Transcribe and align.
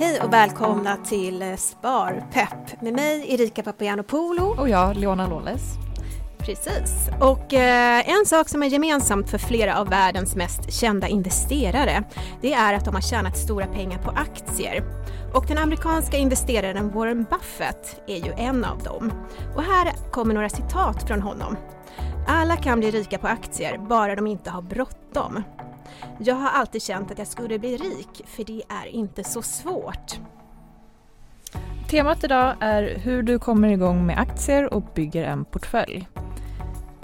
Hej 0.00 0.20
och 0.20 0.32
välkomna 0.32 0.96
till 0.96 1.54
Sparpepp 1.58 2.82
med 2.82 2.92
mig 2.92 3.34
Erika 3.34 3.62
Papagiannopoulou. 3.62 4.58
Och 4.58 4.68
jag, 4.68 4.96
Leona 4.96 5.28
Lawless. 5.28 5.62
Precis. 6.38 7.08
Och 7.20 7.54
eh, 7.54 8.08
en 8.08 8.26
sak 8.26 8.48
som 8.48 8.62
är 8.62 8.66
gemensamt 8.66 9.30
för 9.30 9.38
flera 9.38 9.78
av 9.78 9.88
världens 9.88 10.36
mest 10.36 10.72
kända 10.72 11.08
investerare, 11.08 12.04
det 12.42 12.52
är 12.52 12.74
att 12.74 12.84
de 12.84 12.94
har 12.94 13.02
tjänat 13.02 13.38
stora 13.38 13.66
pengar 13.66 13.98
på 13.98 14.10
aktier. 14.10 14.84
Och 15.34 15.46
den 15.46 15.58
amerikanska 15.58 16.16
investeraren 16.16 16.90
Warren 16.90 17.26
Buffett 17.30 18.00
är 18.06 18.26
ju 18.26 18.32
en 18.32 18.64
av 18.64 18.78
dem. 18.78 19.12
Och 19.56 19.62
här 19.62 19.92
kommer 20.10 20.34
några 20.34 20.48
citat 20.48 21.08
från 21.08 21.22
honom. 21.22 21.56
Alla 22.28 22.56
kan 22.56 22.80
bli 22.80 22.90
rika 22.90 23.18
på 23.18 23.26
aktier, 23.26 23.78
bara 23.78 24.14
de 24.14 24.26
inte 24.26 24.50
har 24.50 24.62
bråttom. 24.62 25.42
Jag 26.18 26.34
har 26.34 26.50
alltid 26.50 26.82
känt 26.82 27.10
att 27.10 27.18
jag 27.18 27.26
skulle 27.26 27.58
bli 27.58 27.76
rik, 27.76 28.24
för 28.26 28.44
det 28.44 28.62
är 28.68 28.86
inte 28.86 29.24
så 29.24 29.42
svårt. 29.42 30.20
Temat 31.88 32.24
idag 32.24 32.54
är 32.60 32.98
hur 32.98 33.22
du 33.22 33.38
kommer 33.38 33.68
igång 33.68 34.06
med 34.06 34.18
aktier 34.18 34.74
och 34.74 34.82
bygger 34.94 35.24
en 35.24 35.44
portfölj. 35.44 36.08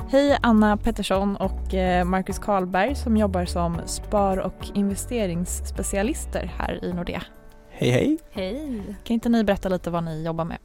Hej 0.08 0.38
Anna 0.42 0.76
Pettersson 0.76 1.36
och 1.36 1.74
eh, 1.74 2.04
Marcus 2.04 2.38
Karlberg 2.38 2.94
som 2.94 3.16
jobbar 3.16 3.44
som 3.44 3.80
spar 3.86 4.36
och 4.36 4.66
investeringsspecialister 4.74 6.52
här 6.58 6.84
i 6.84 6.92
Nordea. 6.92 7.22
Hej 7.70 7.90
hej! 7.90 8.18
Hej! 8.30 8.82
Kan 9.04 9.14
inte 9.14 9.28
ni 9.28 9.44
berätta 9.44 9.68
lite 9.68 9.90
vad 9.90 10.04
ni 10.04 10.24
jobbar 10.24 10.44
med? 10.44 10.58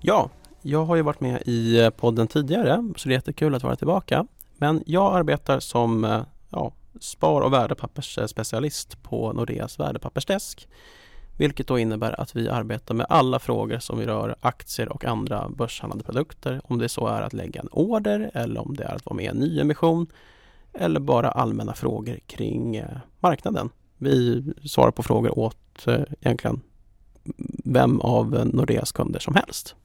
Ja, 0.00 0.30
jag 0.62 0.84
har 0.84 0.96
ju 0.96 1.02
varit 1.02 1.20
med 1.20 1.42
i 1.46 1.80
eh, 1.80 1.90
podden 1.90 2.26
tidigare 2.26 2.92
så 2.96 3.08
det 3.08 3.12
är 3.12 3.16
jättekul 3.16 3.54
att 3.54 3.62
vara 3.62 3.76
tillbaka. 3.76 4.26
Men 4.56 4.82
jag 4.86 5.16
arbetar 5.16 5.60
som 5.60 6.04
eh, 6.04 6.20
ja, 6.50 6.72
spar 7.00 7.40
och 7.40 7.52
värdepappersspecialist 7.52 9.02
på 9.02 9.32
Nordeas 9.32 9.80
värdepappersdesk. 9.80 10.68
Vilket 11.38 11.66
då 11.66 11.78
innebär 11.78 12.20
att 12.20 12.36
vi 12.36 12.48
arbetar 12.48 12.94
med 12.94 13.06
alla 13.08 13.38
frågor 13.38 13.78
som 13.78 14.00
rör 14.00 14.36
aktier 14.40 14.88
och 14.88 15.04
andra 15.04 15.48
börshandlade 15.48 16.04
produkter. 16.04 16.60
Om 16.64 16.78
det 16.78 16.88
så 16.88 17.06
är 17.06 17.22
att 17.22 17.32
lägga 17.32 17.60
en 17.60 17.68
order 17.72 18.30
eller 18.34 18.60
om 18.60 18.76
det 18.76 18.84
är 18.84 18.94
att 18.94 19.06
vara 19.06 19.16
med 19.16 19.24
i 19.24 19.28
en 19.28 19.36
nyemission 19.36 20.06
eller 20.72 21.00
bara 21.00 21.30
allmänna 21.30 21.74
frågor 21.74 22.18
kring 22.26 22.76
eh, 22.76 22.98
marknaden. 23.20 23.70
Vi 23.98 24.44
svarar 24.64 24.90
på 24.90 25.02
frågor 25.02 25.38
åt 25.38 25.86
eh, 25.86 26.02
egentligen 26.20 26.60
vem 27.64 28.00
av 28.00 28.50
Nordeas 28.52 28.92
kunder 28.92 29.20
som 29.20 29.34
helst. 29.34 29.76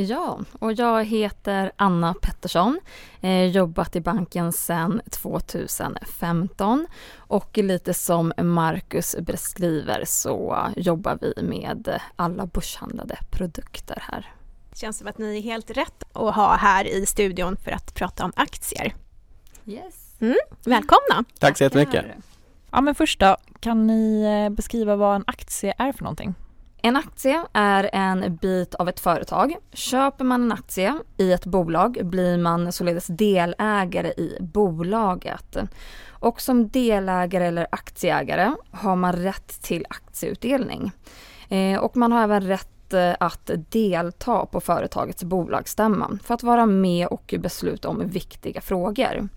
Ja, 0.00 0.40
och 0.58 0.72
jag 0.72 1.04
heter 1.04 1.72
Anna 1.76 2.14
Pettersson, 2.14 2.80
eh, 3.20 3.44
jobbat 3.44 3.96
i 3.96 4.00
banken 4.00 4.52
sedan 4.52 5.00
2015 5.10 6.86
och 7.16 7.58
lite 7.58 7.94
som 7.94 8.32
Marcus 8.36 9.16
beskriver 9.20 10.04
så 10.06 10.58
jobbar 10.76 11.18
vi 11.20 11.42
med 11.42 12.00
alla 12.16 12.46
börshandlade 12.46 13.18
produkter 13.30 14.02
här. 14.12 14.32
Det 14.70 14.78
känns 14.78 14.98
som 14.98 15.08
att 15.08 15.18
ni 15.18 15.38
är 15.38 15.42
helt 15.42 15.70
rätt 15.70 16.04
att 16.12 16.34
ha 16.34 16.56
här 16.56 16.84
i 16.84 17.06
studion 17.06 17.56
för 17.56 17.70
att 17.70 17.94
prata 17.94 18.24
om 18.24 18.32
aktier. 18.36 18.94
Yes. 19.66 20.16
Mm, 20.20 20.36
välkomna! 20.64 21.24
Tack 21.38 21.58
så 21.58 21.64
jättemycket! 21.64 22.04
Ja 22.70 22.80
men 22.80 22.94
först 22.94 23.20
då, 23.20 23.36
kan 23.60 23.86
ni 23.86 24.22
eh, 24.22 24.54
beskriva 24.54 24.96
vad 24.96 25.16
en 25.16 25.24
aktie 25.26 25.74
är 25.78 25.92
för 25.92 26.04
någonting? 26.04 26.34
En 26.82 26.96
aktie 26.96 27.44
är 27.52 27.90
en 27.92 28.36
bit 28.36 28.74
av 28.74 28.88
ett 28.88 29.00
företag. 29.00 29.56
Köper 29.72 30.24
man 30.24 30.42
en 30.42 30.52
aktie 30.52 30.98
i 31.16 31.32
ett 31.32 31.46
bolag 31.46 32.00
blir 32.02 32.38
man 32.38 32.72
således 32.72 33.06
delägare 33.06 34.08
i 34.08 34.36
bolaget. 34.40 35.56
Och 36.10 36.40
som 36.40 36.68
delägare 36.68 37.46
eller 37.46 37.66
aktieägare 37.70 38.52
har 38.70 38.96
man 38.96 39.12
rätt 39.12 39.62
till 39.62 39.84
aktieutdelning. 39.90 40.92
Eh, 41.48 41.78
och 41.78 41.96
man 41.96 42.12
har 42.12 42.22
även 42.22 42.42
rätt 42.42 42.92
eh, 42.92 43.14
att 43.20 43.50
delta 43.68 44.46
på 44.46 44.60
företagets 44.60 45.24
bolagsstämma 45.24 46.18
för 46.24 46.34
att 46.34 46.42
vara 46.42 46.66
med 46.66 47.06
och 47.06 47.34
besluta 47.38 47.88
om 47.88 48.08
viktiga 48.08 48.60
frågor. 48.60 49.28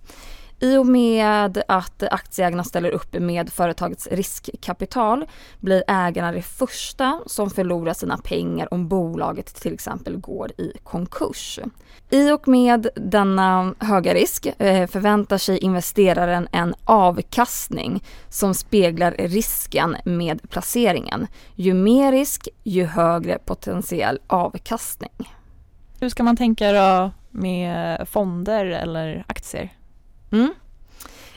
I 0.63 0.77
och 0.77 0.85
med 0.85 1.63
att 1.67 2.03
aktieägarna 2.03 2.63
ställer 2.63 2.89
upp 2.91 3.13
med 3.13 3.49
företagets 3.49 4.07
riskkapital 4.11 5.25
blir 5.59 5.83
ägarna 5.87 6.31
det 6.31 6.41
första 6.41 7.19
som 7.25 7.49
förlorar 7.49 7.93
sina 7.93 8.17
pengar 8.17 8.73
om 8.73 8.87
bolaget 8.87 9.55
till 9.55 9.73
exempel 9.73 10.17
går 10.17 10.51
i 10.57 10.73
konkurs. 10.83 11.59
I 12.09 12.31
och 12.31 12.47
med 12.47 12.87
denna 12.95 13.75
höga 13.79 14.13
risk 14.13 14.45
eh, 14.45 14.87
förväntar 14.87 15.37
sig 15.37 15.57
investeraren 15.57 16.47
en 16.51 16.75
avkastning 16.85 18.03
som 18.29 18.53
speglar 18.53 19.15
risken 19.17 19.95
med 20.05 20.49
placeringen. 20.49 21.27
Ju 21.55 21.73
mer 21.73 22.11
risk, 22.11 22.47
ju 22.63 22.85
högre 22.85 23.37
potentiell 23.45 24.19
avkastning. 24.27 25.33
Hur 25.99 26.09
ska 26.09 26.23
man 26.23 26.37
tänka 26.37 26.71
då 26.71 27.11
med 27.31 28.07
fonder 28.09 28.65
eller 28.65 29.25
aktier? 29.27 29.69
Mm. 30.31 30.53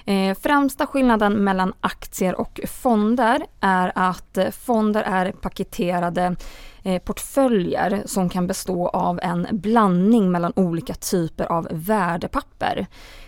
Eh, 0.07 0.37
främsta 0.43 0.87
skillnaden 0.87 1.45
mellan 1.45 1.73
aktier 1.81 2.41
och 2.41 2.61
fonder 2.69 3.47
är 3.61 3.93
att 3.95 4.39
eh, 4.39 4.51
fonder 4.51 5.03
är 5.03 5.33
paketerade 5.33 6.37
eh, 6.83 7.03
portföljer 7.03 8.03
som 8.07 8.29
kan 8.29 8.47
bestå 8.47 8.89
av 8.89 9.21
en 9.23 9.47
blandning 9.51 10.31
mellan 10.33 10.53
olika 10.57 10.95
typer 10.95 11.45
av 11.45 11.69
värdepapper. 11.71 12.87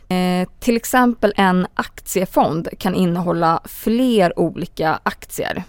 Eh, 0.08 0.48
till 0.60 0.76
exempel 0.76 1.32
en 1.36 1.66
aktiefond 1.74 2.68
kan 2.78 2.94
innehålla 2.94 3.60
fler 3.64 4.38
olika 4.38 5.00
aktier. 5.02 5.64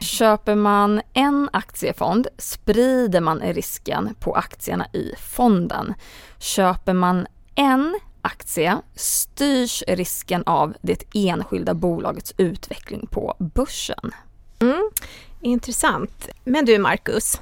Köper 0.00 0.54
man 0.54 1.00
en 1.12 1.48
aktiefond 1.52 2.28
sprider 2.38 3.20
man 3.20 3.40
risken 3.40 4.14
på 4.20 4.34
aktierna 4.34 4.86
i 4.92 5.14
fonden. 5.18 5.94
Köper 6.38 6.92
man 6.92 7.26
en 7.54 7.98
aktie 8.22 8.78
styrs 8.94 9.82
risken 9.88 10.42
av 10.46 10.74
det 10.82 11.04
enskilda 11.14 11.74
bolagets 11.74 12.34
utveckling 12.36 13.06
på 13.10 13.34
börsen. 13.38 14.10
Mm, 14.58 14.90
intressant. 15.40 16.28
Men 16.44 16.64
du 16.64 16.78
Marcus, 16.78 17.40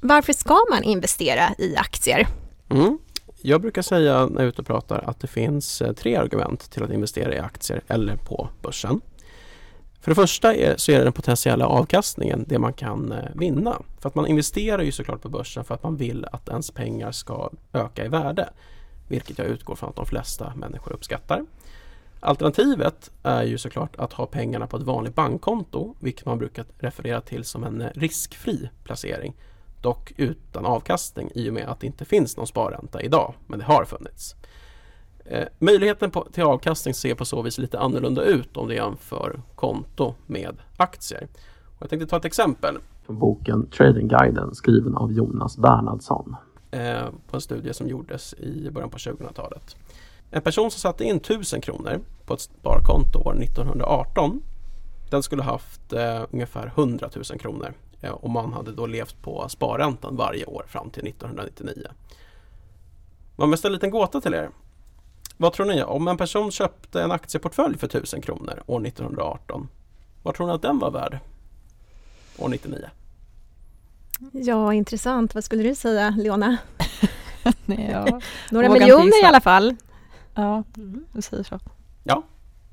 varför 0.00 0.32
ska 0.32 0.58
man 0.70 0.82
investera 0.82 1.54
i 1.58 1.76
aktier? 1.76 2.26
Mm. 2.70 2.98
Jag 3.42 3.60
brukar 3.60 3.82
säga 3.82 4.26
när 4.26 4.34
jag 4.34 4.42
är 4.42 4.48
ute 4.48 4.60
och 4.60 4.66
pratar 4.66 5.04
att 5.06 5.20
det 5.20 5.26
finns 5.26 5.82
eh, 5.82 5.92
tre 5.92 6.16
argument 6.16 6.70
till 6.70 6.82
att 6.82 6.90
investera 6.90 7.34
i 7.34 7.38
aktier 7.38 7.82
eller 7.88 8.16
på 8.16 8.48
börsen. 8.62 9.00
För 10.00 10.10
det 10.10 10.14
första 10.14 10.54
är, 10.54 10.76
så 10.76 10.92
är 10.92 10.98
det 10.98 11.04
den 11.04 11.12
potentiella 11.12 11.66
avkastningen, 11.66 12.44
det 12.48 12.58
man 12.58 12.72
kan 12.72 13.12
eh, 13.12 13.18
vinna. 13.34 13.82
För 14.00 14.08
att 14.08 14.14
man 14.14 14.26
investerar 14.26 14.82
ju 14.82 14.92
såklart 14.92 15.22
på 15.22 15.28
börsen 15.28 15.64
för 15.64 15.74
att 15.74 15.82
man 15.82 15.96
vill 15.96 16.26
att 16.32 16.48
ens 16.48 16.70
pengar 16.70 17.12
ska 17.12 17.50
öka 17.72 18.04
i 18.04 18.08
värde 18.08 18.48
vilket 19.12 19.38
jag 19.38 19.46
utgår 19.46 19.74
från 19.74 19.88
att 19.88 19.96
de 19.96 20.06
flesta 20.06 20.52
människor 20.56 20.92
uppskattar. 20.92 21.44
Alternativet 22.20 23.10
är 23.22 23.42
ju 23.42 23.58
såklart 23.58 23.96
att 23.96 24.12
ha 24.12 24.26
pengarna 24.26 24.66
på 24.66 24.76
ett 24.76 24.82
vanligt 24.82 25.14
bankkonto, 25.14 25.94
vilket 26.00 26.26
man 26.26 26.38
brukar 26.38 26.64
referera 26.78 27.20
till 27.20 27.44
som 27.44 27.64
en 27.64 27.84
riskfri 27.94 28.70
placering. 28.84 29.34
Dock 29.82 30.12
utan 30.16 30.66
avkastning 30.66 31.30
i 31.34 31.50
och 31.50 31.54
med 31.54 31.68
att 31.68 31.80
det 31.80 31.86
inte 31.86 32.04
finns 32.04 32.36
någon 32.36 32.46
sparränta 32.46 33.02
idag, 33.02 33.34
men 33.46 33.58
det 33.58 33.64
har 33.64 33.84
funnits. 33.84 34.34
Eh, 35.24 35.48
möjligheten 35.58 36.10
på, 36.10 36.26
till 36.32 36.42
avkastning 36.42 36.94
ser 36.94 37.14
på 37.14 37.24
så 37.24 37.42
vis 37.42 37.58
lite 37.58 37.78
annorlunda 37.78 38.22
ut 38.22 38.56
om 38.56 38.68
du 38.68 38.74
jämför 38.74 39.42
konto 39.54 40.14
med 40.26 40.56
aktier. 40.76 41.28
Och 41.76 41.82
jag 41.82 41.90
tänkte 41.90 42.06
ta 42.06 42.16
ett 42.16 42.24
exempel. 42.24 42.78
Från 43.06 43.18
boken 43.18 43.66
Tradingguiden 43.70 44.54
skriven 44.54 44.96
av 44.96 45.12
Jonas 45.12 45.56
Bernhardsson. 45.56 46.36
Eh, 46.72 47.08
på 47.30 47.36
en 47.36 47.40
studie 47.40 47.74
som 47.74 47.88
gjordes 47.88 48.34
i 48.34 48.70
början 48.70 48.90
på 48.90 48.98
2000-talet. 48.98 49.76
En 50.30 50.42
person 50.42 50.70
som 50.70 50.80
satte 50.80 51.04
in 51.04 51.16
1000 51.16 51.60
kronor 51.60 52.00
på 52.26 52.34
ett 52.34 52.40
sparkonto 52.40 53.18
år 53.18 53.42
1918 53.42 54.42
den 55.10 55.22
skulle 55.22 55.42
haft 55.42 55.92
eh, 55.92 56.24
ungefär 56.30 56.66
100 56.66 57.10
000 57.14 57.38
kronor 57.38 57.74
eh, 58.00 58.10
och 58.10 58.30
man 58.30 58.52
hade 58.52 58.72
då 58.72 58.86
levt 58.86 59.22
på 59.22 59.48
sparräntan 59.48 60.16
varje 60.16 60.44
år 60.44 60.64
fram 60.68 60.90
till 60.90 61.06
1999. 61.08 61.86
Man 63.36 63.44
om 63.44 63.50
jag 63.50 63.58
ställer 63.58 63.72
en 63.72 63.76
liten 63.76 63.90
gåta 63.90 64.20
till 64.20 64.34
er. 64.34 64.50
Vad 65.36 65.52
tror 65.52 65.66
ni? 65.66 65.82
Om 65.82 66.08
en 66.08 66.16
person 66.16 66.50
köpte 66.50 67.02
en 67.02 67.12
aktieportfölj 67.12 67.78
för 67.78 67.86
1000 67.86 68.22
kronor 68.22 68.62
år 68.66 68.86
1918 68.86 69.68
vad 70.22 70.34
tror 70.34 70.46
ni 70.46 70.52
att 70.52 70.62
den 70.62 70.78
var 70.78 70.90
värd 70.90 71.18
år 72.38 72.54
1999? 72.54 73.01
Ja, 74.32 74.74
intressant. 74.74 75.34
Vad 75.34 75.44
skulle 75.44 75.62
du 75.62 75.74
säga, 75.74 76.14
Leona? 76.18 76.56
ja. 77.66 78.20
Några 78.50 78.68
miljoner 78.68 79.22
i 79.22 79.26
alla 79.26 79.40
fall. 79.40 79.76
Ja, 80.34 80.64
du 81.12 81.22
säger 81.22 81.42
så. 81.42 81.58
Ja, 82.04 82.22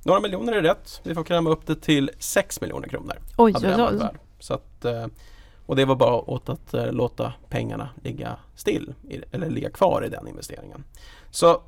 några 0.04 0.20
miljoner 0.20 0.54
är 0.54 0.62
rätt. 0.62 1.02
Vi 1.04 1.16
får 1.16 1.24
kräma 1.24 1.50
upp 1.50 1.66
det 1.66 1.76
till 1.76 2.12
6 2.20 2.62
miljoner 2.62 2.88
kronor. 2.88 3.16
Oj, 3.38 3.54
oj, 3.64 3.76
oj. 3.80 4.10
Så 4.40 4.54
att, 4.54 4.86
eh, 4.86 5.06
och 5.66 5.76
det 5.76 5.86
var 5.86 5.96
bara 5.96 6.14
åt 6.14 6.50
att 6.50 6.74
eh, 6.74 6.92
låta 6.92 7.34
pengarna 7.50 7.90
ligga 8.04 8.38
still 8.56 8.94
eller 9.32 9.50
ligga 9.50 9.70
kvar 9.70 10.06
i 10.06 10.10
den 10.10 10.28
investeringen. 10.28 10.84
Så 11.32 11.62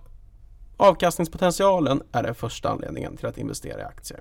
avkastningspotentialen 0.77 2.01
är 2.11 2.23
den 2.23 2.35
första 2.35 2.69
anledningen 2.69 3.17
till 3.17 3.25
att 3.25 3.37
investera 3.37 3.81
i 3.81 3.83
aktier. 3.83 4.19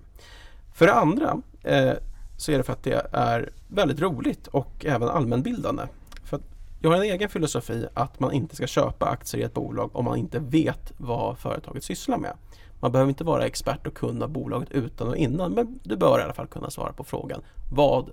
För 0.75 0.87
det 0.87 0.95
andra 0.95 1.43
eh, 1.63 1.93
så 2.41 2.53
är 2.53 2.59
det 2.59 2.65
för 2.65 2.73
att 2.73 2.83
det 2.83 3.07
är 3.13 3.51
väldigt 3.69 4.01
roligt 4.01 4.47
och 4.47 4.85
även 4.87 5.09
allmänbildande. 5.09 5.83
För 6.25 6.37
att 6.37 6.43
jag 6.81 6.91
har 6.91 6.97
en 6.97 7.03
egen 7.03 7.29
filosofi 7.29 7.87
att 7.95 8.21
man 8.21 8.33
inte 8.33 8.57
ska 8.57 8.67
köpa 8.67 9.07
aktier 9.07 9.41
i 9.41 9.45
ett 9.45 9.55
bolag 9.55 9.91
om 9.97 10.05
man 10.05 10.19
inte 10.19 10.39
vet 10.39 10.93
vad 10.97 11.39
företaget 11.39 11.85
sysslar 11.85 12.19
med. 12.19 12.33
Man 12.81 12.93
behöver 12.93 13.09
inte 13.09 13.25
vara 13.25 13.47
expert 13.47 13.87
och 13.87 13.95
kunna 13.95 14.29
bolaget 14.29 14.71
utan 14.71 15.09
och 15.09 15.17
innan 15.17 15.53
men 15.53 15.81
du 15.83 15.97
bör 15.97 16.21
i 16.21 16.23
alla 16.23 16.33
fall 16.33 16.47
kunna 16.47 16.71
svara 16.71 16.93
på 16.93 17.05
frågan 17.05 17.43
vad 17.73 18.11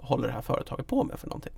håller 0.00 0.28
det 0.28 0.34
här 0.34 0.42
företaget 0.42 0.86
på 0.86 1.04
med 1.04 1.18
för 1.18 1.28
någonting? 1.28 1.52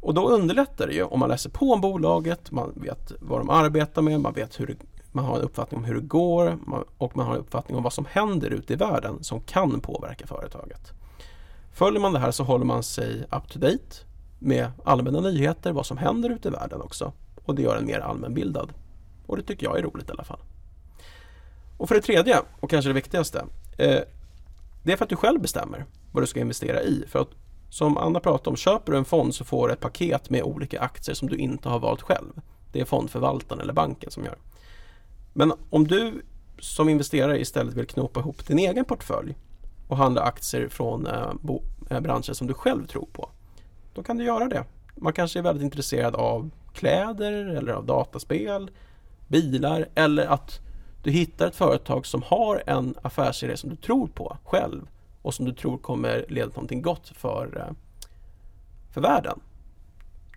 Och 0.00 0.14
då 0.14 0.28
underlättar 0.28 0.86
det 0.86 0.94
ju 0.94 1.02
om 1.02 1.20
man 1.20 1.28
läser 1.28 1.50
på 1.50 1.72
om 1.72 1.80
bolaget, 1.80 2.50
man 2.50 2.72
vet 2.76 3.12
vad 3.20 3.40
de 3.40 3.50
arbetar 3.50 4.02
med, 4.02 4.20
man 4.20 4.32
vet 4.32 4.60
hur 4.60 4.76
man 5.16 5.24
har 5.24 5.36
en 5.36 5.42
uppfattning 5.42 5.78
om 5.78 5.84
hur 5.84 5.94
det 5.94 6.00
går 6.00 6.58
och 6.98 7.16
man 7.16 7.26
har 7.26 7.34
en 7.34 7.40
uppfattning 7.40 7.76
om 7.76 7.82
vad 7.82 7.92
som 7.92 8.06
händer 8.10 8.50
ute 8.50 8.72
i 8.72 8.76
världen 8.76 9.24
som 9.24 9.40
kan 9.40 9.80
påverka 9.80 10.26
företaget. 10.26 10.92
Följer 11.72 12.00
man 12.00 12.12
det 12.12 12.18
här 12.18 12.30
så 12.30 12.44
håller 12.44 12.64
man 12.64 12.82
sig 12.82 13.24
up 13.30 13.48
to 13.48 13.58
date 13.58 13.96
med 14.38 14.70
allmänna 14.84 15.20
nyheter, 15.20 15.72
vad 15.72 15.86
som 15.86 15.96
händer 15.96 16.30
ute 16.30 16.48
i 16.48 16.50
världen 16.50 16.80
också. 16.80 17.12
Och 17.44 17.54
det 17.54 17.62
gör 17.62 17.76
en 17.76 17.86
mer 17.86 18.00
allmänbildad. 18.00 18.72
Och 19.26 19.36
det 19.36 19.42
tycker 19.42 19.66
jag 19.66 19.78
är 19.78 19.82
roligt 19.82 20.08
i 20.08 20.12
alla 20.12 20.24
fall. 20.24 20.40
Och 21.76 21.88
för 21.88 21.94
det 21.94 22.00
tredje, 22.00 22.40
och 22.60 22.70
kanske 22.70 22.88
det 22.88 22.94
viktigaste, 22.94 23.38
eh, 23.78 24.00
det 24.82 24.92
är 24.92 24.96
för 24.96 25.04
att 25.04 25.10
du 25.10 25.16
själv 25.16 25.40
bestämmer 25.40 25.84
vad 26.12 26.22
du 26.22 26.26
ska 26.26 26.40
investera 26.40 26.82
i. 26.82 27.04
För 27.08 27.18
att 27.18 27.30
som 27.70 27.96
Anna 27.96 28.20
pratade 28.20 28.50
om, 28.50 28.56
köper 28.56 28.92
du 28.92 28.98
en 28.98 29.04
fond 29.04 29.34
så 29.34 29.44
får 29.44 29.68
du 29.68 29.74
ett 29.74 29.80
paket 29.80 30.30
med 30.30 30.42
olika 30.42 30.80
aktier 30.80 31.14
som 31.14 31.28
du 31.28 31.36
inte 31.36 31.68
har 31.68 31.78
valt 31.78 32.02
själv. 32.02 32.32
Det 32.72 32.80
är 32.80 32.84
fondförvaltaren 32.84 33.60
eller 33.60 33.72
banken 33.72 34.10
som 34.10 34.24
gör. 34.24 34.36
Men 35.38 35.52
om 35.70 35.86
du 35.86 36.22
som 36.58 36.88
investerare 36.88 37.40
istället 37.40 37.74
vill 37.74 37.86
knopa 37.86 38.20
ihop 38.20 38.46
din 38.46 38.58
egen 38.58 38.84
portfölj 38.84 39.36
och 39.88 39.96
handla 39.96 40.22
aktier 40.22 40.68
från 40.68 41.06
eh, 41.06 41.32
bo, 41.40 41.62
eh, 41.90 42.00
branscher 42.00 42.32
som 42.32 42.46
du 42.46 42.54
själv 42.54 42.86
tror 42.86 43.08
på. 43.12 43.30
Då 43.94 44.02
kan 44.02 44.16
du 44.16 44.24
göra 44.24 44.48
det. 44.48 44.64
Man 44.94 45.12
kanske 45.12 45.38
är 45.38 45.42
väldigt 45.42 45.64
intresserad 45.64 46.14
av 46.14 46.50
kläder 46.74 47.32
eller 47.32 47.72
av 47.72 47.86
dataspel, 47.86 48.70
bilar 49.28 49.88
eller 49.94 50.26
att 50.26 50.60
du 51.02 51.10
hittar 51.10 51.46
ett 51.46 51.56
företag 51.56 52.06
som 52.06 52.22
har 52.22 52.62
en 52.66 52.94
affärsidé 53.02 53.56
som 53.56 53.70
du 53.70 53.76
tror 53.76 54.06
på 54.06 54.36
själv 54.44 54.88
och 55.22 55.34
som 55.34 55.44
du 55.44 55.52
tror 55.52 55.78
kommer 55.78 56.24
leda 56.28 56.46
till 56.46 56.56
någonting 56.56 56.82
gott 56.82 57.08
för, 57.08 57.56
eh, 57.56 57.74
för 58.94 59.00
världen. 59.00 59.40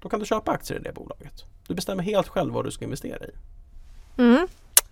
Då 0.01 0.09
kan 0.09 0.19
du 0.19 0.25
köpa 0.25 0.51
aktier 0.51 0.79
i 0.79 0.83
det 0.83 0.93
bolaget. 0.93 1.45
Du 1.67 1.73
bestämmer 1.73 2.03
helt 2.03 2.27
själv 2.27 2.53
vad 2.53 2.65
du 2.65 2.71
ska 2.71 2.85
investera 2.85 3.25
i. 3.25 3.31
Mm. 4.17 4.47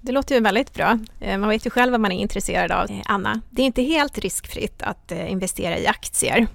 Det 0.07 0.13
låter 0.13 0.35
ju 0.35 0.41
väldigt 0.41 0.73
bra. 0.73 0.99
Eh, 1.19 1.37
man 1.37 1.49
vet 1.49 1.65
ju 1.65 1.69
själv 1.69 1.91
vad 1.91 2.01
man 2.01 2.11
är 2.11 2.19
intresserad 2.19 2.71
av. 2.71 2.91
Eh, 2.91 3.01
Anna, 3.05 3.41
det 3.49 3.61
är 3.61 3.65
inte 3.65 3.81
helt 3.81 4.17
riskfritt 4.17 4.81
att 4.81 5.11
eh, 5.11 5.31
investera 5.31 5.77
i 5.77 5.87
aktier. 5.87 6.47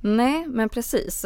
Nej, 0.00 0.46
men 0.46 0.68
precis. 0.68 1.24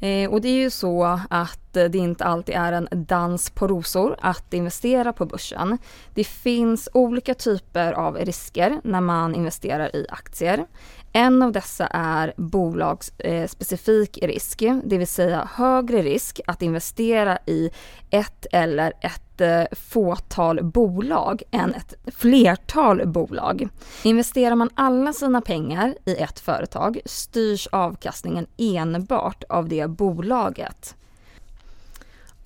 Eh, 0.00 0.30
och 0.30 0.40
det 0.40 0.48
är 0.48 0.58
ju 0.58 0.70
så 0.70 1.20
att 1.30 1.72
det 1.72 1.94
inte 1.94 2.24
alltid 2.24 2.54
är 2.54 2.72
en 2.72 2.88
dans 2.90 3.50
på 3.50 3.68
rosor 3.68 4.16
att 4.22 4.54
investera 4.54 5.12
på 5.12 5.26
börsen. 5.26 5.78
Det 6.14 6.24
finns 6.24 6.88
olika 6.92 7.34
typer 7.34 7.92
av 7.92 8.16
risker 8.16 8.80
när 8.84 9.00
man 9.00 9.34
investerar 9.34 9.96
i 9.96 10.06
aktier. 10.08 10.66
En 11.12 11.42
av 11.42 11.52
dessa 11.52 11.86
är 11.86 12.34
bolagsspecifik 12.36 14.18
risk, 14.22 14.62
det 14.84 14.98
vill 14.98 15.06
säga 15.06 15.48
högre 15.54 16.02
risk 16.02 16.40
att 16.46 16.62
investera 16.62 17.38
i 17.46 17.70
ett 18.10 18.46
eller 18.52 18.92
ett 19.00 19.29
fåtal 19.72 20.64
bolag 20.64 21.42
än 21.50 21.74
ett 21.74 21.94
flertal 22.06 23.08
bolag. 23.08 23.68
Investerar 24.02 24.54
man 24.54 24.70
alla 24.74 25.12
sina 25.12 25.40
pengar 25.40 25.94
i 26.04 26.14
ett 26.14 26.40
företag 26.40 27.00
styrs 27.04 27.68
avkastningen 27.72 28.46
enbart 28.56 29.44
av 29.48 29.68
det 29.68 29.86
bolaget. 29.86 30.94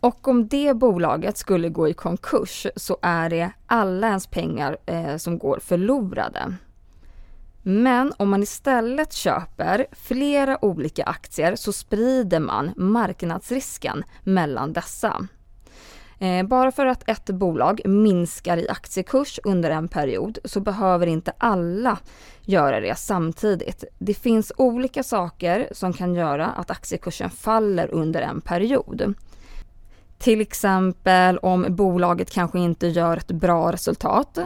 Och 0.01 0.29
om 0.29 0.49
det 0.49 0.75
bolaget 0.75 1.37
skulle 1.37 1.69
gå 1.69 1.89
i 1.89 1.95
konkurs 1.95 2.67
så 2.77 2.97
är 3.03 3.31
det 3.31 3.51
alla 3.67 4.07
ens 4.07 4.27
pengar 4.27 4.77
eh, 4.87 5.17
som 5.17 5.39
går 5.39 5.59
förlorade. 5.59 6.57
Men 7.67 8.13
om 8.17 8.31
man 8.31 8.43
istället 8.43 9.13
köper 9.13 9.87
flera 9.93 10.65
olika 10.65 11.05
aktier 11.05 11.57
så 11.57 11.73
sprider 11.73 12.41
man 12.41 12.73
marknadsrisken 12.77 14.05
mellan 14.23 14.73
dessa. 14.73 15.29
Eh, 16.25 16.47
bara 16.47 16.73
för 16.73 16.87
att 16.87 17.09
ett 17.09 17.27
bolag 17.27 17.81
minskar 17.85 18.57
i 18.57 18.69
aktiekurs 18.69 19.41
under 19.45 19.71
en 19.71 19.89
period 19.89 20.39
så 20.45 20.61
behöver 20.61 21.07
inte 21.07 21.33
alla 21.39 21.99
göra 22.41 22.81
det 22.81 22.99
samtidigt. 22.99 23.85
Det 23.99 24.15
finns 24.15 24.53
olika 24.57 25.03
saker 25.03 25.69
som 25.73 25.93
kan 25.93 26.15
göra 26.15 26.47
att 26.47 26.71
aktiekursen 26.71 27.31
faller 27.31 27.95
under 27.95 28.23
en 28.23 28.41
period. 28.41 29.15
Till 30.19 30.41
exempel 30.41 31.39
om 31.39 31.67
bolaget 31.69 32.31
kanske 32.31 32.59
inte 32.59 32.87
gör 32.87 33.17
ett 33.17 33.31
bra 33.31 33.73
resultat 33.73 34.39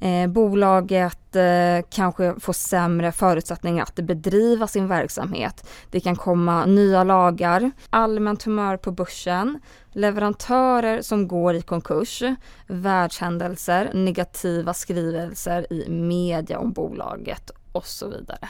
Eh, 0.00 0.26
bolaget 0.26 1.36
eh, 1.36 1.86
kanske 1.90 2.34
får 2.40 2.52
sämre 2.52 3.12
förutsättningar 3.12 3.82
att 3.82 3.94
bedriva 3.94 4.66
sin 4.66 4.88
verksamhet. 4.88 5.68
Det 5.90 6.00
kan 6.00 6.16
komma 6.16 6.66
nya 6.66 7.04
lagar, 7.04 7.70
allmänt 7.90 8.42
humör 8.42 8.76
på 8.76 8.90
börsen, 8.90 9.60
leverantörer 9.92 11.02
som 11.02 11.28
går 11.28 11.54
i 11.54 11.62
konkurs, 11.62 12.22
världshändelser, 12.66 13.90
negativa 13.94 14.74
skrivelser 14.74 15.72
i 15.72 15.90
media 15.90 16.58
om 16.58 16.72
bolaget 16.72 17.50
och 17.72 17.86
så 17.86 18.08
vidare. 18.08 18.48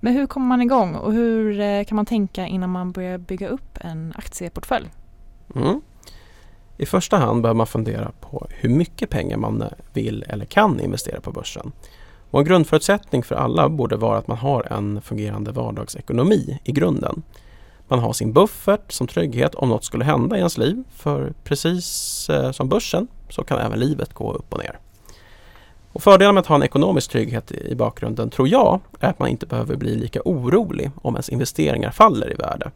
Men 0.00 0.12
hur 0.12 0.26
kommer 0.26 0.46
man 0.46 0.62
igång 0.62 0.94
och 0.94 1.12
hur 1.12 1.60
eh, 1.60 1.84
kan 1.84 1.96
man 1.96 2.06
tänka 2.06 2.46
innan 2.46 2.70
man 2.70 2.92
börjar 2.92 3.18
bygga 3.18 3.48
upp 3.48 3.78
en 3.80 4.12
aktieportfölj? 4.16 4.90
Mm. 5.54 5.80
I 6.78 6.86
första 6.86 7.16
hand 7.16 7.42
bör 7.42 7.54
man 7.54 7.66
fundera 7.66 8.12
på 8.20 8.46
hur 8.50 8.68
mycket 8.68 9.10
pengar 9.10 9.36
man 9.36 9.64
vill 9.92 10.24
eller 10.28 10.44
kan 10.44 10.80
investera 10.80 11.20
på 11.20 11.32
börsen. 11.32 11.72
Och 12.30 12.40
en 12.40 12.44
grundförutsättning 12.44 13.22
för 13.22 13.34
alla 13.34 13.68
borde 13.68 13.96
vara 13.96 14.18
att 14.18 14.28
man 14.28 14.36
har 14.36 14.72
en 14.72 15.00
fungerande 15.02 15.52
vardagsekonomi 15.52 16.58
i 16.64 16.72
grunden. 16.72 17.22
Man 17.88 17.98
har 17.98 18.12
sin 18.12 18.32
buffert 18.32 18.92
som 18.92 19.06
trygghet 19.06 19.54
om 19.54 19.68
något 19.68 19.84
skulle 19.84 20.04
hända 20.04 20.36
i 20.36 20.38
ens 20.38 20.58
liv. 20.58 20.84
För 20.94 21.32
precis 21.44 22.28
eh, 22.30 22.50
som 22.52 22.68
börsen 22.68 23.08
så 23.28 23.44
kan 23.44 23.58
även 23.58 23.78
livet 23.78 24.14
gå 24.14 24.32
upp 24.32 24.52
och 24.54 24.58
ner. 24.58 24.78
Och 25.92 26.02
fördelen 26.02 26.34
med 26.34 26.40
att 26.40 26.46
ha 26.46 26.56
en 26.56 26.62
ekonomisk 26.62 27.10
trygghet 27.10 27.52
i 27.52 27.74
bakgrunden 27.74 28.30
tror 28.30 28.48
jag 28.48 28.80
är 29.00 29.08
att 29.08 29.18
man 29.18 29.28
inte 29.28 29.46
behöver 29.46 29.76
bli 29.76 29.96
lika 29.96 30.20
orolig 30.24 30.90
om 31.02 31.14
ens 31.14 31.28
investeringar 31.28 31.90
faller 31.90 32.32
i 32.32 32.34
värde. 32.34 32.70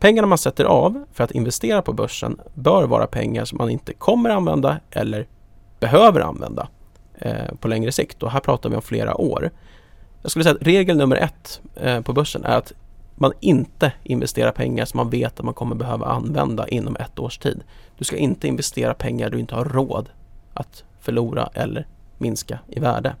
Pengarna 0.00 0.28
man 0.28 0.38
sätter 0.38 0.64
av 0.64 1.04
för 1.12 1.24
att 1.24 1.30
investera 1.30 1.82
på 1.82 1.92
börsen 1.92 2.40
bör 2.54 2.86
vara 2.86 3.06
pengar 3.06 3.44
som 3.44 3.58
man 3.58 3.70
inte 3.70 3.92
kommer 3.92 4.30
använda 4.30 4.80
eller 4.90 5.26
behöver 5.80 6.20
använda 6.20 6.68
eh, 7.18 7.54
på 7.60 7.68
längre 7.68 7.92
sikt 7.92 8.22
och 8.22 8.30
här 8.30 8.40
pratar 8.40 8.70
vi 8.70 8.76
om 8.76 8.82
flera 8.82 9.20
år. 9.20 9.50
Jag 10.22 10.30
skulle 10.30 10.42
säga 10.42 10.54
att 10.54 10.66
regel 10.66 10.96
nummer 10.96 11.16
ett 11.16 11.60
eh, 11.74 12.00
på 12.00 12.12
börsen 12.12 12.44
är 12.44 12.56
att 12.56 12.72
man 13.14 13.32
inte 13.40 13.92
investerar 14.02 14.52
pengar 14.52 14.84
som 14.84 14.98
man 14.98 15.10
vet 15.10 15.38
att 15.38 15.44
man 15.44 15.54
kommer 15.54 15.76
behöva 15.76 16.06
använda 16.06 16.68
inom 16.68 16.96
ett 16.96 17.18
års 17.18 17.38
tid. 17.38 17.62
Du 17.98 18.04
ska 18.04 18.16
inte 18.16 18.48
investera 18.48 18.94
pengar 18.94 19.30
du 19.30 19.40
inte 19.40 19.54
har 19.54 19.64
råd 19.64 20.08
att 20.54 20.84
förlora 21.00 21.50
eller 21.54 21.86
minska 22.18 22.58
i 22.68 22.80
värde. 22.80 23.14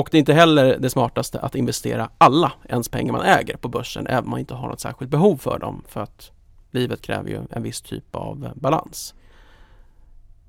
Och 0.00 0.08
det 0.10 0.16
är 0.16 0.18
inte 0.18 0.32
heller 0.32 0.78
det 0.78 0.90
smartaste 0.90 1.40
att 1.40 1.54
investera 1.54 2.10
alla 2.18 2.52
ens 2.68 2.88
pengar 2.88 3.12
man 3.12 3.22
äger 3.22 3.56
på 3.56 3.68
börsen 3.68 4.06
även 4.06 4.24
om 4.24 4.30
man 4.30 4.40
inte 4.40 4.54
har 4.54 4.68
något 4.68 4.80
särskilt 4.80 5.10
behov 5.10 5.36
för 5.36 5.58
dem 5.58 5.82
för 5.88 6.00
att 6.00 6.30
livet 6.70 7.02
kräver 7.02 7.30
ju 7.30 7.40
en 7.50 7.62
viss 7.62 7.82
typ 7.82 8.16
av 8.16 8.44
eh, 8.44 8.50
balans. 8.54 9.14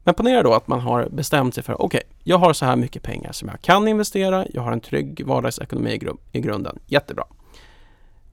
Men 0.03 0.13
ponera 0.13 0.43
då 0.43 0.53
att 0.53 0.67
man 0.67 0.79
har 0.79 1.09
bestämt 1.09 1.55
sig 1.55 1.63
för 1.63 1.81
okej, 1.81 1.85
okay, 1.85 2.17
jag 2.23 2.37
har 2.37 2.53
så 2.53 2.65
här 2.65 2.75
mycket 2.75 3.03
pengar 3.03 3.31
som 3.31 3.47
jag 3.49 3.61
kan 3.61 3.87
investera, 3.87 4.45
jag 4.53 4.61
har 4.61 4.71
en 4.71 4.81
trygg 4.81 5.25
vardagsekonomi 5.25 5.91
i, 5.91 5.97
gru 5.97 6.13
i 6.31 6.41
grunden, 6.41 6.79
jättebra. 6.85 7.23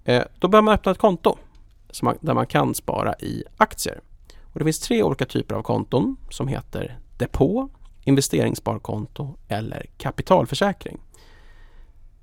Eh, 0.05 0.23
då 0.39 0.49
bör 0.49 0.63
man 0.63 0.75
öppna 0.75 0.93
ett 0.93 0.99
konto 0.99 1.37
man, 2.03 2.19
där 2.21 2.35
man 2.35 2.47
kan 2.47 2.75
spara 2.75 3.15
i 3.15 3.45
aktier. 3.57 4.01
Och 4.53 4.59
det 4.59 4.65
finns 4.65 4.81
tre 4.81 5.03
olika 5.03 5.25
typer 5.25 5.55
av 5.55 5.63
konton 5.63 6.17
som 6.31 6.49
heter 6.49 6.99
depå, 7.17 7.69
investeringssparkonto 8.09 9.35
eller 9.49 9.87
kapitalförsäkring. 9.99 10.99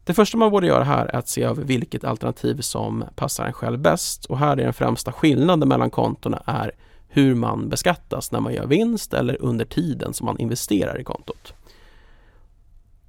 Det 0.03 0.13
första 0.13 0.37
man 0.37 0.51
borde 0.51 0.67
göra 0.67 0.83
här 0.83 1.05
är 1.05 1.15
att 1.15 1.29
se 1.29 1.43
över 1.43 1.63
vilket 1.63 2.03
alternativ 2.03 2.61
som 2.61 3.05
passar 3.15 3.45
en 3.45 3.53
själv 3.53 3.79
bäst 3.79 4.25
och 4.25 4.37
här 4.37 4.51
är 4.51 4.63
den 4.63 4.73
främsta 4.73 5.11
skillnaden 5.11 5.69
mellan 5.69 5.89
kontona 5.89 6.43
är 6.45 6.71
hur 7.07 7.35
man 7.35 7.69
beskattas 7.69 8.31
när 8.31 8.39
man 8.39 8.53
gör 8.53 8.65
vinst 8.65 9.13
eller 9.13 9.41
under 9.41 9.65
tiden 9.65 10.13
som 10.13 10.25
man 10.25 10.39
investerar 10.39 11.01
i 11.01 11.03
kontot. 11.03 11.53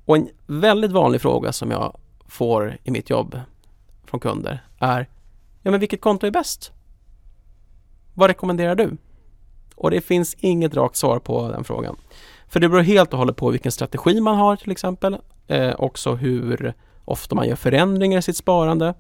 Och 0.05 0.17
en 0.17 0.29
väldigt 0.47 0.93
vanlig 0.93 1.21
fråga 1.21 1.53
som 1.53 1.71
jag 1.71 1.97
får 2.29 2.79
i 2.85 2.91
mitt 2.91 3.11
jobb 3.11 3.41
från 4.05 4.21
kunder 4.21 4.65
är 4.79 5.09
Ja 5.63 5.71
men 5.71 5.81
vilket 5.81 6.01
konto 6.01 6.27
är 6.27 6.31
bäst? 6.31 6.73
Vad 8.15 8.31
rekommenderar 8.31 8.75
du? 8.75 8.97
Och 9.75 9.91
det 9.91 10.01
finns 10.01 10.37
inget 10.39 10.75
rakt 10.75 10.97
svar 10.97 11.19
på 11.19 11.49
den 11.51 11.65
frågan. 11.65 11.97
För 12.49 12.61
det 12.61 12.69
beror 12.69 12.83
helt 12.83 13.13
och 13.13 13.19
hållet 13.19 13.37
på 13.37 13.51
vilken 13.51 13.73
strategi 13.73 14.21
man 14.21 14.37
har 14.37 14.57
till 14.57 14.71
exempel. 14.71 15.17
eh, 15.47 15.75
också 15.79 16.15
hur 16.15 16.75
ofta 17.05 17.35
man 17.35 17.49
gör 17.49 17.57
förändringar 17.57 18.19
i 18.19 18.23
sitt 18.23 18.37
sparande 18.37 18.95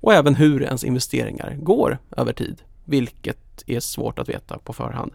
och 0.00 0.14
även 0.14 0.34
hur 0.34 0.62
ens 0.62 0.84
investeringar 0.84 1.56
går 1.58 1.98
över 2.16 2.32
tid, 2.32 2.62
vilket 2.84 3.64
är 3.66 3.80
svårt 3.80 4.18
att 4.18 4.28
veta 4.28 4.58
på 4.58 4.72
förhand. 4.72 5.12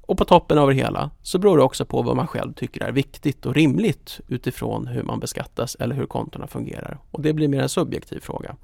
Och 0.00 0.18
på 0.18 0.24
toppen 0.24 0.58
av 0.58 0.68
det 0.68 0.74
hela 0.74 1.10
så 1.22 1.38
beror 1.38 1.56
det 1.56 1.62
också 1.62 1.84
på 1.84 2.02
vad 2.02 2.16
man 2.16 2.26
själv 2.26 2.52
tycker 2.52 2.84
är 2.84 2.92
viktigt 2.92 3.46
och 3.46 3.54
rimligt 3.54 4.20
utifrån 4.28 4.86
hur 4.86 5.02
man 5.02 5.20
beskattas 5.20 5.76
eller 5.80 5.94
hur 5.94 6.06
kontona 6.06 6.46
fungerar. 6.46 6.98
Och 7.10 7.22
det 7.22 7.32
blir 7.32 7.48
mer 7.48 7.62
en 7.62 7.68
subjektiv 7.68 8.20
fråga. 8.20 8.56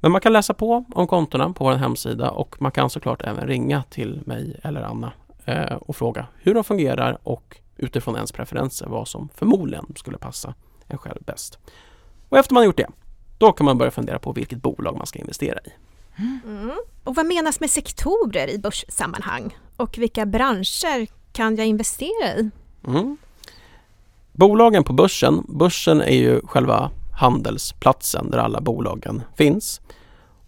Men 0.00 0.12
man 0.12 0.20
kan 0.20 0.32
läsa 0.32 0.54
på 0.54 0.84
om 0.94 1.06
kontona 1.06 1.52
på 1.52 1.64
vår 1.64 1.72
hemsida 1.72 2.30
och 2.30 2.62
man 2.62 2.72
kan 2.72 2.90
såklart 2.90 3.22
även 3.22 3.46
ringa 3.46 3.82
till 3.82 4.20
mig 4.26 4.60
eller 4.62 4.82
Anna 4.82 5.12
och 5.80 5.96
fråga 5.96 6.26
hur 6.36 6.54
de 6.54 6.64
fungerar 6.64 7.18
och 7.22 7.56
utifrån 7.76 8.14
ens 8.14 8.32
preferenser 8.32 8.86
vad 8.86 9.08
som 9.08 9.28
förmodligen 9.34 9.86
skulle 9.96 10.18
passa 10.18 10.54
en 10.86 10.98
själv 10.98 11.22
bäst. 11.26 11.58
Och 12.28 12.38
efter 12.38 12.54
man 12.54 12.64
gjort 12.64 12.76
det, 12.76 12.88
då 13.38 13.52
kan 13.52 13.64
man 13.64 13.78
börja 13.78 13.90
fundera 13.90 14.18
på 14.18 14.32
vilket 14.32 14.62
bolag 14.62 14.96
man 14.96 15.06
ska 15.06 15.18
investera 15.18 15.58
i. 15.64 15.70
Mm. 16.44 16.72
Och 17.04 17.14
vad 17.14 17.26
menas 17.26 17.60
med 17.60 17.70
sektorer 17.70 18.50
i 18.50 18.58
börssammanhang? 18.58 19.56
Och 19.76 19.98
vilka 19.98 20.26
branscher 20.26 21.06
kan 21.32 21.56
jag 21.56 21.66
investera 21.66 22.36
i? 22.36 22.50
Mm. 22.86 23.16
Bolagen 24.32 24.84
på 24.84 24.92
börsen, 24.92 25.44
börsen 25.48 26.00
är 26.00 26.16
ju 26.16 26.40
själva 26.46 26.90
handelsplatsen 27.18 28.30
där 28.30 28.38
alla 28.38 28.60
bolagen 28.60 29.22
finns. 29.36 29.80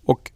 Och 0.05 0.33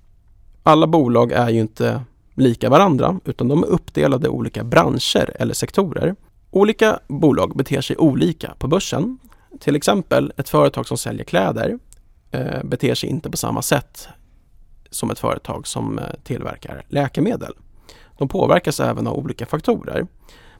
alla 0.62 0.87
bolag 0.87 1.33
är 1.33 1.50
ju 1.50 1.61
inte 1.61 2.02
lika 2.35 2.71
varandra 2.71 3.21
utan 3.25 3.49
de 3.49 3.62
är 3.62 3.67
uppdelade 3.67 4.26
i 4.26 4.31
olika 4.31 4.64
branscher 4.64 5.37
eller 5.38 5.55
sektorer. 5.55 6.17
Olika 6.50 6.99
bolag 7.09 7.57
beter 7.57 7.81
sig 7.81 7.97
olika 7.97 8.55
på 8.59 8.69
börsen. 8.69 9.19
Till 9.61 9.76
exempel 9.76 10.33
ett 10.37 10.49
företag 10.49 10.87
som 10.87 10.99
säljer 10.99 11.25
kläder 11.25 11.79
eh, 12.31 12.62
beter 12.64 12.95
sig 12.95 13.09
inte 13.09 13.31
på 13.31 13.37
samma 13.37 13.62
sätt 13.62 14.09
som 14.91 15.11
ett 15.11 15.19
företag 15.19 15.67
som 15.67 15.99
eh, 15.99 16.05
tillverkar 16.25 16.85
läkemedel. 16.88 17.53
De 18.19 18.29
påverkas 18.29 18.81
även 18.81 19.07
av 19.07 19.14
olika 19.14 19.47
faktorer. 19.47 20.07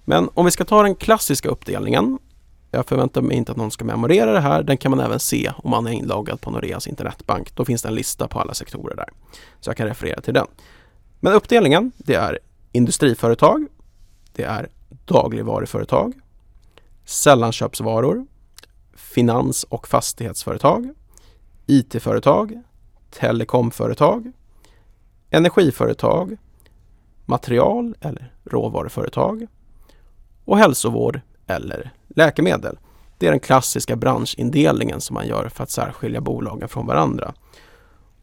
Men 0.05 0.29
om 0.35 0.45
vi 0.45 0.51
ska 0.51 0.65
ta 0.65 0.83
den 0.83 0.95
klassiska 0.95 1.49
uppdelningen 1.49 2.19
jag 2.75 2.87
förväntar 2.87 3.23
mig 3.23 3.37
inte 3.37 3.53
att 3.53 3.59
någon 3.59 3.71
ska 3.71 3.85
memorera 3.85 4.33
det 4.33 4.41
här. 4.41 4.63
Den 4.63 4.77
kan 4.77 4.91
man 4.91 5.01
även 5.01 5.21
se 5.21 5.53
om 5.57 5.71
man 5.71 5.87
är 5.87 5.91
inloggad 5.91 6.41
på 6.41 6.51
Noreas 6.51 6.87
internetbank. 6.87 7.55
Då 7.55 7.65
finns 7.65 7.83
det 7.83 7.89
en 7.89 7.95
lista 7.95 8.29
på 8.29 8.41
alla 8.41 8.55
sektorer 8.55 8.97
där. 8.97 9.09
Så 9.61 9.71
jag 9.71 9.77
kan 9.77 9.87
referera 9.87 10.21
till 10.21 10.35
den. 10.35 10.47
Men 11.25 11.33
uppdelningen, 11.33 11.93
det 11.97 12.15
är 12.15 12.39
industriföretag, 12.73 13.67
det 14.33 14.43
är 14.43 14.69
dagligvaruföretag, 15.05 16.13
sällanköpsvaror, 17.05 18.27
finans 18.95 19.65
och 19.65 19.89
fastighetsföretag, 19.89 20.95
IT-företag, 21.67 22.63
telekomföretag, 23.11 24.33
energiföretag, 25.31 26.37
material 27.25 27.97
eller 28.01 28.33
råvaruföretag 28.45 29.47
och 30.45 30.59
hälsovård 30.59 31.21
eller 31.47 31.91
läkemedel. 32.09 32.79
Det 33.19 33.27
är 33.27 33.31
den 33.31 33.41
klassiska 33.41 33.97
branschindelningen 33.97 35.01
som 35.01 35.15
man 35.15 35.27
gör 35.27 35.49
för 35.49 35.63
att 35.63 35.71
särskilja 35.71 36.21
bolagen 36.21 36.69
från 36.69 36.87
varandra. 36.87 37.35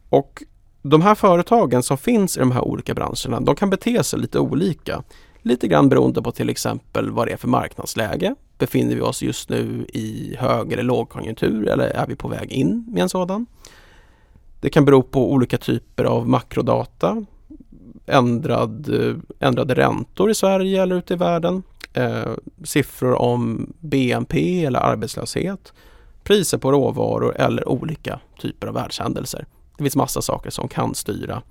Och 0.10 0.44
de 0.82 1.02
här 1.02 1.16
företagen 1.16 1.84
som 1.84 1.98
finns 1.98 2.38
i 2.38 2.40
de 2.40 2.52
här 2.52 2.62
olika 2.62 2.94
branscherna, 2.94 3.40
de 3.40 3.56
kan 3.56 3.70
bete 3.70 4.04
sig 4.04 4.20
lite 4.20 4.40
olika. 4.40 5.04
Lite 5.42 5.68
grann 5.68 5.90
beroende 5.90 6.22
på 6.22 6.32
till 6.32 6.50
exempel 6.50 7.12
vad 7.12 7.28
det 7.28 7.34
är 7.34 7.38
för 7.38 7.48
marknadsläge. 7.48 8.36
Befinner 8.58 8.96
vi 8.96 9.02
oss 9.02 9.22
just 9.22 9.50
nu 9.50 9.86
i 9.94 10.36
hög 10.40 10.72
eller 10.72 10.84
lågkonjunktur 10.84 11.68
eller 11.68 11.88
är 11.88 12.08
vi 12.08 12.16
på 12.16 12.28
väg 12.28 12.52
in 12.52 12.86
med 12.88 13.04
en 13.04 13.10
sådan? 13.10 13.46
Det 14.60 14.70
kan 14.70 14.86
bero 14.86 15.02
på 15.02 15.32
olika 15.32 15.58
typer 15.58 16.04
av 16.04 16.30
makrodata, 16.30 17.26
ändrad, 18.06 18.90
eh, 18.90 19.48
ändrade 19.48 19.74
räntor 19.74 20.32
i 20.32 20.36
Sverige 20.36 20.82
eller 20.82 20.96
ute 20.96 21.14
i 21.14 21.18
världen, 21.18 21.64
eh, 21.94 22.32
siffror 22.64 23.22
om 23.22 23.74
BNP 23.80 24.66
eller 24.66 24.80
arbetslöshet, 24.80 25.74
priser 26.24 26.58
på 26.58 26.72
råvaror 26.72 27.36
eller 27.38 27.68
olika 27.68 28.20
typer 28.42 28.68
av 28.68 28.74
världshändelser. 28.74 29.46
Det 29.82 29.84
finns 29.84 29.96
massa 29.96 30.22
saker 30.22 30.50
som 30.50 30.68
kan 30.68 30.96
styra 30.96 31.42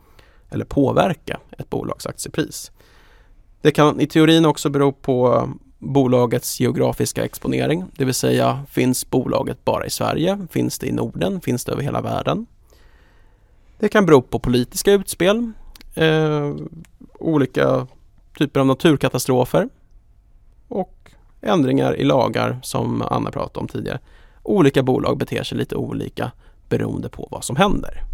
eller 0.51 0.65
påverka 0.65 1.41
ett 1.59 1.71
bolags 1.71 2.07
aktiepris. 2.07 2.73
Det 3.61 3.71
kan 3.71 4.01
i 4.01 4.07
teorin 4.07 4.47
också 4.47 4.71
bero 4.71 4.93
på 4.93 5.49
bolagets 5.79 6.61
geografiska 6.61 7.25
exponering, 7.25 7.85
det 7.97 8.05
vill 8.05 8.15
säga 8.15 8.65
finns 8.71 9.11
bolaget 9.11 9.65
bara 9.65 9.87
i 9.87 9.91
Sverige? 9.91 10.47
Finns 10.51 10.79
det 10.79 10.87
i 10.87 10.93
Norden? 10.93 11.41
Finns 11.41 11.65
det 11.65 11.73
över 11.73 11.83
hela 11.83 12.01
världen? 12.01 12.47
Det 13.79 13.89
kan 13.89 14.07
bero 14.07 14.23
på 14.23 14.39
politiska 14.39 14.93
utspel, 14.93 15.53
eh, 15.95 16.55
olika 17.19 17.87
typer 18.39 18.61
av 18.61 18.67
naturkatastrofer 18.67 19.69
och 20.69 21.13
ändringar 21.41 21.97
i 21.97 22.05
lagar 22.05 22.61
som 22.63 23.03
Anna 23.03 23.31
pratade 23.31 23.61
om 23.61 23.69
tidigare. 23.69 23.99
Olika 24.43 24.83
bolag 24.83 25.19
beter 25.19 25.43
sig 25.43 25.59
lite 25.59 25.77
olika 25.77 26.33
beroende 26.69 27.09
på 27.09 27.29
vad 27.31 27.45
som 27.45 27.57
händer. 27.57 28.10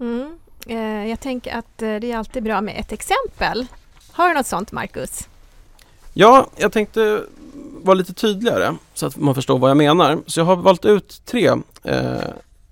Mm. 0.00 0.38
Eh, 0.66 1.08
jag 1.08 1.20
tänker 1.20 1.58
att 1.58 1.82
eh, 1.82 1.94
det 1.94 2.12
är 2.12 2.16
alltid 2.16 2.42
bra 2.42 2.60
med 2.60 2.74
ett 2.80 2.92
exempel. 2.92 3.66
Har 4.12 4.28
du 4.28 4.34
något 4.34 4.46
sånt 4.46 4.72
Marcus? 4.72 5.28
Ja, 6.12 6.46
jag 6.56 6.72
tänkte 6.72 7.22
vara 7.82 7.94
lite 7.94 8.14
tydligare 8.14 8.74
så 8.94 9.06
att 9.06 9.16
man 9.16 9.34
förstår 9.34 9.58
vad 9.58 9.70
jag 9.70 9.76
menar. 9.76 10.18
Så 10.26 10.40
jag 10.40 10.44
har 10.44 10.56
valt 10.56 10.84
ut 10.84 11.22
tre 11.24 11.50
eh, 11.82 12.20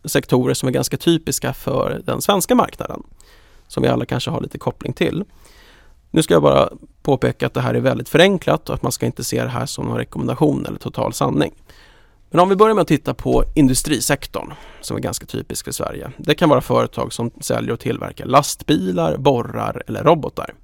sektorer 0.05 0.55
som 0.55 0.69
är 0.69 0.73
ganska 0.73 0.97
typiska 0.97 1.52
för 1.52 2.00
den 2.05 2.23
svenska 2.23 2.55
marknaden. 2.55 3.02
Som 3.69 3.83
vi 3.83 3.88
alla 3.88 4.05
kanske 4.05 4.31
har 4.31 4.41
lite 4.41 4.59
koppling 4.59 4.93
till. 4.93 5.25
Nu 6.11 6.23
ska 6.23 6.35
jag 6.35 6.43
bara 6.43 6.69
påpeka 7.02 7.47
att 7.47 7.55
det 7.55 7.61
här 7.61 7.75
är 7.75 7.81
väldigt 7.81 8.09
förenklat 8.09 8.69
och 8.69 8.75
att 8.75 8.83
man 8.83 8.93
ska 8.93 9.07
inte 9.07 9.25
se 9.25 9.43
det 9.43 9.49
här 9.49 9.67
som 9.67 9.87
någon 9.87 9.99
rekommendation 9.99 10.67
eller 10.67 10.79
total 10.79 11.12
sanning. 11.12 11.52
Men 12.33 12.41
om 12.41 12.49
vi 12.49 12.57
börjar 12.57 12.75
med 12.75 12.83
att 12.83 12.89
titta 12.89 13.15
på 13.15 13.45
industrisektorn 13.55 14.53
som 14.81 14.97
är 14.97 15.01
ganska 15.01 15.27
typisk 15.27 15.65
för 15.65 15.73
Sverige. 15.73 16.12
Det 16.17 16.35
kan 16.35 16.49
vara 16.49 16.61
företag 16.61 17.12
som 17.12 17.31
säljer 17.41 17.73
och 17.73 17.81
tillverkar 17.81 18.27
lastbilar, 18.27 19.17
borrar 19.17 19.83
eller 19.87 20.05
robotar. 20.05 20.55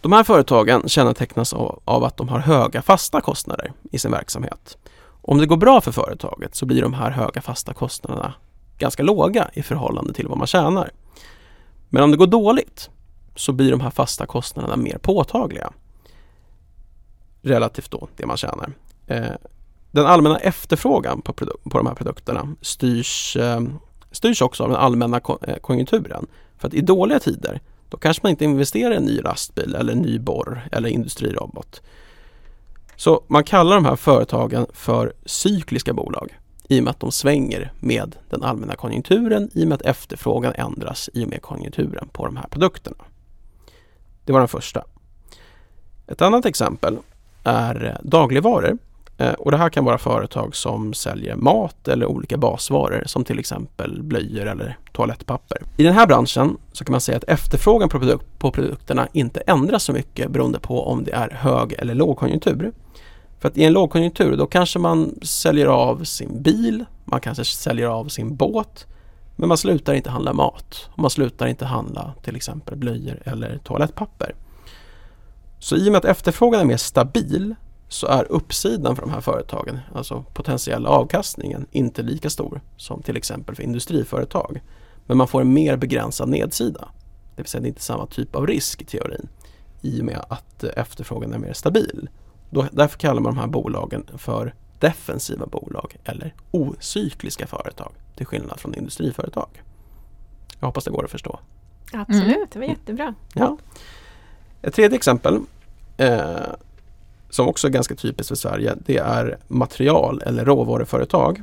De 0.00 0.12
här 0.12 0.24
företagen 0.24 0.88
kännetecknas 0.88 1.52
av 1.84 2.04
att 2.04 2.16
de 2.16 2.28
har 2.28 2.38
höga 2.38 2.82
fasta 2.82 3.20
kostnader 3.20 3.72
i 3.92 3.98
sin 3.98 4.10
verksamhet. 4.10 4.78
Om 5.22 5.38
det 5.38 5.46
går 5.46 5.56
bra 5.56 5.80
för 5.80 5.92
företaget 5.92 6.54
så 6.54 6.66
blir 6.66 6.82
de 6.82 6.94
här 6.94 7.10
höga 7.10 7.42
fasta 7.42 7.74
kostnaderna 7.74 8.34
ganska 8.78 9.02
låga 9.02 9.50
i 9.52 9.62
förhållande 9.62 10.12
till 10.12 10.28
vad 10.28 10.38
man 10.38 10.46
tjänar. 10.46 10.90
Men 11.88 12.02
om 12.02 12.10
det 12.10 12.16
går 12.16 12.26
dåligt 12.26 12.90
så 13.34 13.52
blir 13.52 13.70
de 13.70 13.80
här 13.80 13.90
fasta 13.90 14.26
kostnaderna 14.26 14.76
mer 14.76 14.98
påtagliga 14.98 15.72
relativt 17.42 17.90
då 17.90 18.08
det 18.16 18.26
man 18.26 18.36
tjänar. 18.36 18.72
Eh, 19.06 19.30
den 19.96 20.06
allmänna 20.06 20.38
efterfrågan 20.38 21.22
på, 21.22 21.32
på 21.32 21.78
de 21.78 21.86
här 21.86 21.94
produkterna 21.94 22.54
styrs, 22.60 23.36
eh, 23.36 23.60
styrs 24.10 24.42
också 24.42 24.62
av 24.62 24.68
den 24.68 24.78
allmänna 24.78 25.20
eh, 25.42 25.56
konjunkturen. 25.56 26.26
För 26.58 26.68
att 26.68 26.74
i 26.74 26.80
dåliga 26.80 27.18
tider 27.18 27.60
då 27.88 27.96
kanske 27.96 28.20
man 28.22 28.30
inte 28.30 28.44
investerar 28.44 28.92
i 28.92 28.96
en 28.96 29.04
ny 29.04 29.20
lastbil 29.20 29.74
eller 29.74 29.92
en 29.92 29.98
ny 29.98 30.18
borr 30.18 30.68
eller 30.72 30.88
industrirobot. 30.88 31.82
Så 32.96 33.24
man 33.26 33.44
kallar 33.44 33.76
de 33.76 33.84
här 33.84 33.96
företagen 33.96 34.66
för 34.72 35.12
cykliska 35.24 35.92
bolag 35.92 36.38
i 36.68 36.80
och 36.80 36.84
med 36.84 36.90
att 36.90 37.00
de 37.00 37.12
svänger 37.12 37.72
med 37.80 38.16
den 38.30 38.42
allmänna 38.42 38.74
konjunkturen 38.74 39.50
i 39.54 39.64
och 39.64 39.68
med 39.68 39.74
att 39.74 39.86
efterfrågan 39.86 40.52
ändras 40.56 41.10
i 41.14 41.24
och 41.24 41.28
med 41.28 41.42
konjunkturen 41.42 42.08
på 42.12 42.26
de 42.26 42.36
här 42.36 42.48
produkterna. 42.48 43.04
Det 44.24 44.32
var 44.32 44.40
den 44.40 44.48
första. 44.48 44.84
Ett 46.06 46.22
annat 46.22 46.46
exempel 46.46 46.98
är 47.44 48.00
dagligvaror. 48.02 48.78
Eh, 49.18 49.32
och 49.32 49.50
det 49.50 49.56
här 49.56 49.68
kan 49.68 49.84
vara 49.84 49.98
företag 49.98 50.56
som 50.56 50.94
säljer 50.94 51.36
mat 51.36 51.88
eller 51.88 52.06
olika 52.06 52.36
basvaror 52.36 53.02
som 53.06 53.24
till 53.24 53.38
exempel 53.38 54.02
blöjor 54.02 54.46
eller 54.46 54.78
toalettpapper. 54.92 55.62
I 55.76 55.82
den 55.82 55.94
här 55.94 56.06
branschen 56.06 56.56
så 56.72 56.84
kan 56.84 56.92
man 56.92 57.00
säga 57.00 57.18
att 57.18 57.24
efterfrågan 57.24 57.88
på, 57.88 57.98
produk 57.98 58.20
på 58.38 58.50
produkterna 58.50 59.08
inte 59.12 59.40
ändras 59.40 59.82
så 59.82 59.92
mycket 59.92 60.30
beroende 60.30 60.58
på 60.58 60.86
om 60.86 61.04
det 61.04 61.12
är 61.12 61.30
hög 61.30 61.72
eller 61.72 61.94
lågkonjunktur. 61.94 62.72
För 63.40 63.48
att 63.48 63.56
i 63.56 63.64
en 63.64 63.72
lågkonjunktur 63.72 64.36
då 64.36 64.46
kanske 64.46 64.78
man 64.78 65.14
säljer 65.22 65.66
av 65.66 66.04
sin 66.04 66.42
bil, 66.42 66.84
man 67.04 67.20
kanske 67.20 67.44
säljer 67.44 67.86
av 67.86 68.08
sin 68.08 68.36
båt 68.36 68.86
men 69.36 69.48
man 69.48 69.58
slutar 69.58 69.94
inte 69.94 70.10
handla 70.10 70.32
mat 70.32 70.88
och 70.92 70.98
man 70.98 71.10
slutar 71.10 71.46
inte 71.46 71.64
handla 71.64 72.14
till 72.22 72.36
exempel 72.36 72.76
blöjor 72.76 73.22
eller 73.24 73.58
toalettpapper. 73.58 74.34
Så 75.58 75.76
i 75.76 75.88
och 75.88 75.92
med 75.92 75.98
att 75.98 76.04
efterfrågan 76.04 76.60
är 76.60 76.64
mer 76.64 76.76
stabil 76.76 77.54
så 77.88 78.06
är 78.06 78.32
uppsidan 78.32 78.96
för 78.96 79.02
de 79.02 79.10
här 79.10 79.20
företagen, 79.20 79.78
alltså 79.94 80.24
potentiella 80.34 80.88
avkastningen, 80.88 81.66
inte 81.70 82.02
lika 82.02 82.30
stor 82.30 82.60
som 82.76 83.02
till 83.02 83.16
exempel 83.16 83.54
för 83.54 83.62
industriföretag. 83.62 84.60
Men 85.06 85.16
man 85.16 85.28
får 85.28 85.40
en 85.40 85.52
mer 85.52 85.76
begränsad 85.76 86.28
nedsida. 86.28 86.88
Det 87.36 87.42
vill 87.42 87.46
säga 87.50 87.60
det 87.60 87.66
är 87.66 87.68
inte 87.68 87.82
samma 87.82 88.06
typ 88.06 88.36
av 88.36 88.46
risk 88.46 88.82
i 88.82 88.84
teorin 88.84 89.28
i 89.82 90.00
och 90.00 90.04
med 90.04 90.24
att 90.28 90.64
efterfrågan 90.64 91.32
är 91.32 91.38
mer 91.38 91.52
stabil. 91.52 92.08
Då, 92.50 92.66
därför 92.72 92.98
kallar 92.98 93.20
man 93.20 93.34
de 93.34 93.40
här 93.40 93.46
bolagen 93.46 94.06
för 94.16 94.54
defensiva 94.78 95.46
bolag 95.46 95.96
eller 96.04 96.34
ocykliska 96.50 97.46
företag 97.46 97.92
till 98.16 98.26
skillnad 98.26 98.60
från 98.60 98.74
industriföretag. 98.74 99.48
Jag 100.60 100.66
hoppas 100.66 100.84
det 100.84 100.90
går 100.90 101.04
att 101.04 101.10
förstå. 101.10 101.38
Absolut, 101.92 102.26
Mm. 102.36 102.46
det 102.52 102.58
var 102.58 102.66
jättebra. 102.66 103.14
Ja. 103.34 103.56
Ett 104.62 104.74
tredje 104.74 104.96
exempel 104.96 105.40
eh, 105.96 106.36
som 107.30 107.48
också 107.48 107.66
är 107.66 107.70
ganska 107.70 107.94
typiskt 107.94 108.28
för 108.28 108.36
Sverige 108.36 108.74
det 108.86 108.98
är 108.98 109.38
material 109.48 110.22
eller 110.26 110.44
råvaruföretag. 110.44 111.42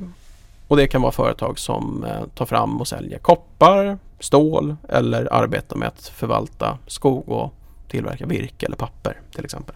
Och 0.67 0.77
det 0.77 0.87
kan 0.87 1.01
vara 1.01 1.11
företag 1.11 1.59
som 1.59 2.03
eh, 2.03 2.25
tar 2.35 2.45
fram 2.45 2.81
och 2.81 2.87
säljer 2.87 3.19
koppar, 3.19 3.97
stål 4.19 4.75
eller 4.89 5.33
arbetar 5.33 5.75
med 5.75 5.87
att 5.87 6.07
förvalta 6.07 6.77
skog 6.87 7.29
och 7.29 7.53
tillverka 7.87 8.25
virke 8.25 8.65
eller 8.65 8.75
papper 8.75 9.21
till 9.35 9.45
exempel. 9.45 9.75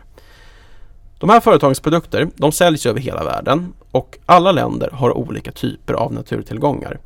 De 1.20 1.30
här 1.30 1.40
företagens 1.40 1.80
produkter 1.80 2.30
de 2.36 2.52
säljs 2.52 2.86
över 2.86 3.00
hela 3.00 3.24
världen 3.24 3.74
och 3.92 4.18
alla 4.26 4.52
länder 4.52 4.90
har 4.92 5.18
olika 5.18 5.52
typer 5.52 5.94
av 5.94 6.14
naturtillgångar. 6.14 7.00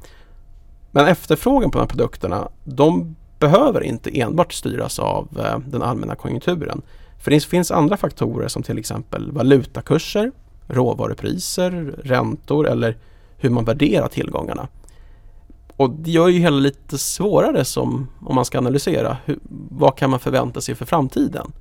Men 0.91 1.07
efterfrågan 1.07 1.71
på 1.71 1.77
de 1.77 1.81
här 1.81 1.87
produkterna 1.87 2.49
de 2.63 3.15
behöver 3.39 3.83
inte 3.83 4.19
enbart 4.19 4.53
styras 4.53 4.99
av 4.99 5.27
eh, 5.39 5.59
den 5.59 5.81
allmänna 5.81 6.15
konjunkturen. 6.15 6.81
För 7.21 7.31
det 7.31 7.45
finns 7.45 7.71
andra 7.71 7.97
faktorer 7.97 8.47
som 8.47 8.63
till 8.63 8.77
exempel 8.77 9.31
valutakurser, 9.31 10.31
råvarupriser, 10.67 11.95
räntor 12.03 12.69
eller 12.69 12.97
hur 13.37 13.49
man 13.49 13.65
värderar 13.65 14.07
tillgångarna. 14.07 14.67
Och 15.77 15.89
det 15.89 16.11
gör 16.11 16.27
ju 16.27 16.39
hela 16.39 16.57
lite 16.57 16.97
svårare 16.97 17.65
som 17.65 18.07
om 18.21 18.35
man 18.35 18.45
ska 18.45 18.57
analysera 18.57 19.17
hur, 19.25 19.39
vad 19.69 19.97
kan 19.97 20.09
man 20.09 20.19
förvänta 20.19 20.61
sig 20.61 20.75
för 20.75 20.85
framtiden. 20.85 21.51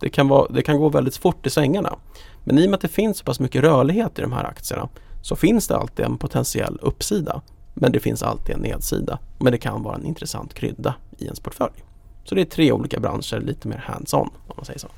Det 0.00 0.08
kan, 0.08 0.28
vara, 0.28 0.48
det 0.48 0.62
kan 0.62 0.78
gå 0.78 0.88
väldigt 0.88 1.16
fort 1.16 1.46
i 1.46 1.50
svängarna. 1.50 1.96
Men 2.44 2.58
i 2.58 2.66
och 2.66 2.70
med 2.70 2.74
att 2.74 2.80
det 2.80 2.88
finns 2.88 3.18
så 3.18 3.24
pass 3.24 3.40
mycket 3.40 3.62
rörlighet 3.62 4.18
i 4.18 4.22
de 4.22 4.32
här 4.32 4.44
aktierna 4.44 4.88
så 5.22 5.36
finns 5.36 5.68
det 5.68 5.76
alltid 5.76 6.04
en 6.04 6.18
potentiell 6.18 6.78
uppsida. 6.82 7.42
Men 7.74 7.92
det 7.92 8.00
finns 8.00 8.22
alltid 8.22 8.54
en 8.54 8.60
nedsida. 8.60 9.18
Men 9.38 9.52
det 9.52 9.58
kan 9.58 9.82
vara 9.82 9.94
en 9.94 10.06
intressant 10.06 10.54
krydda 10.54 10.94
i 11.18 11.24
ens 11.24 11.40
portfölj. 11.40 11.87
Så 12.28 12.34
det 12.34 12.40
är 12.40 12.44
tre 12.44 12.72
olika 12.72 13.00
branscher, 13.00 13.40
lite 13.40 13.68
mer 13.68 13.84
hands-on 13.86 14.30
om 14.46 14.54
man 14.56 14.64
säger 14.64 14.78
så. 14.78 14.88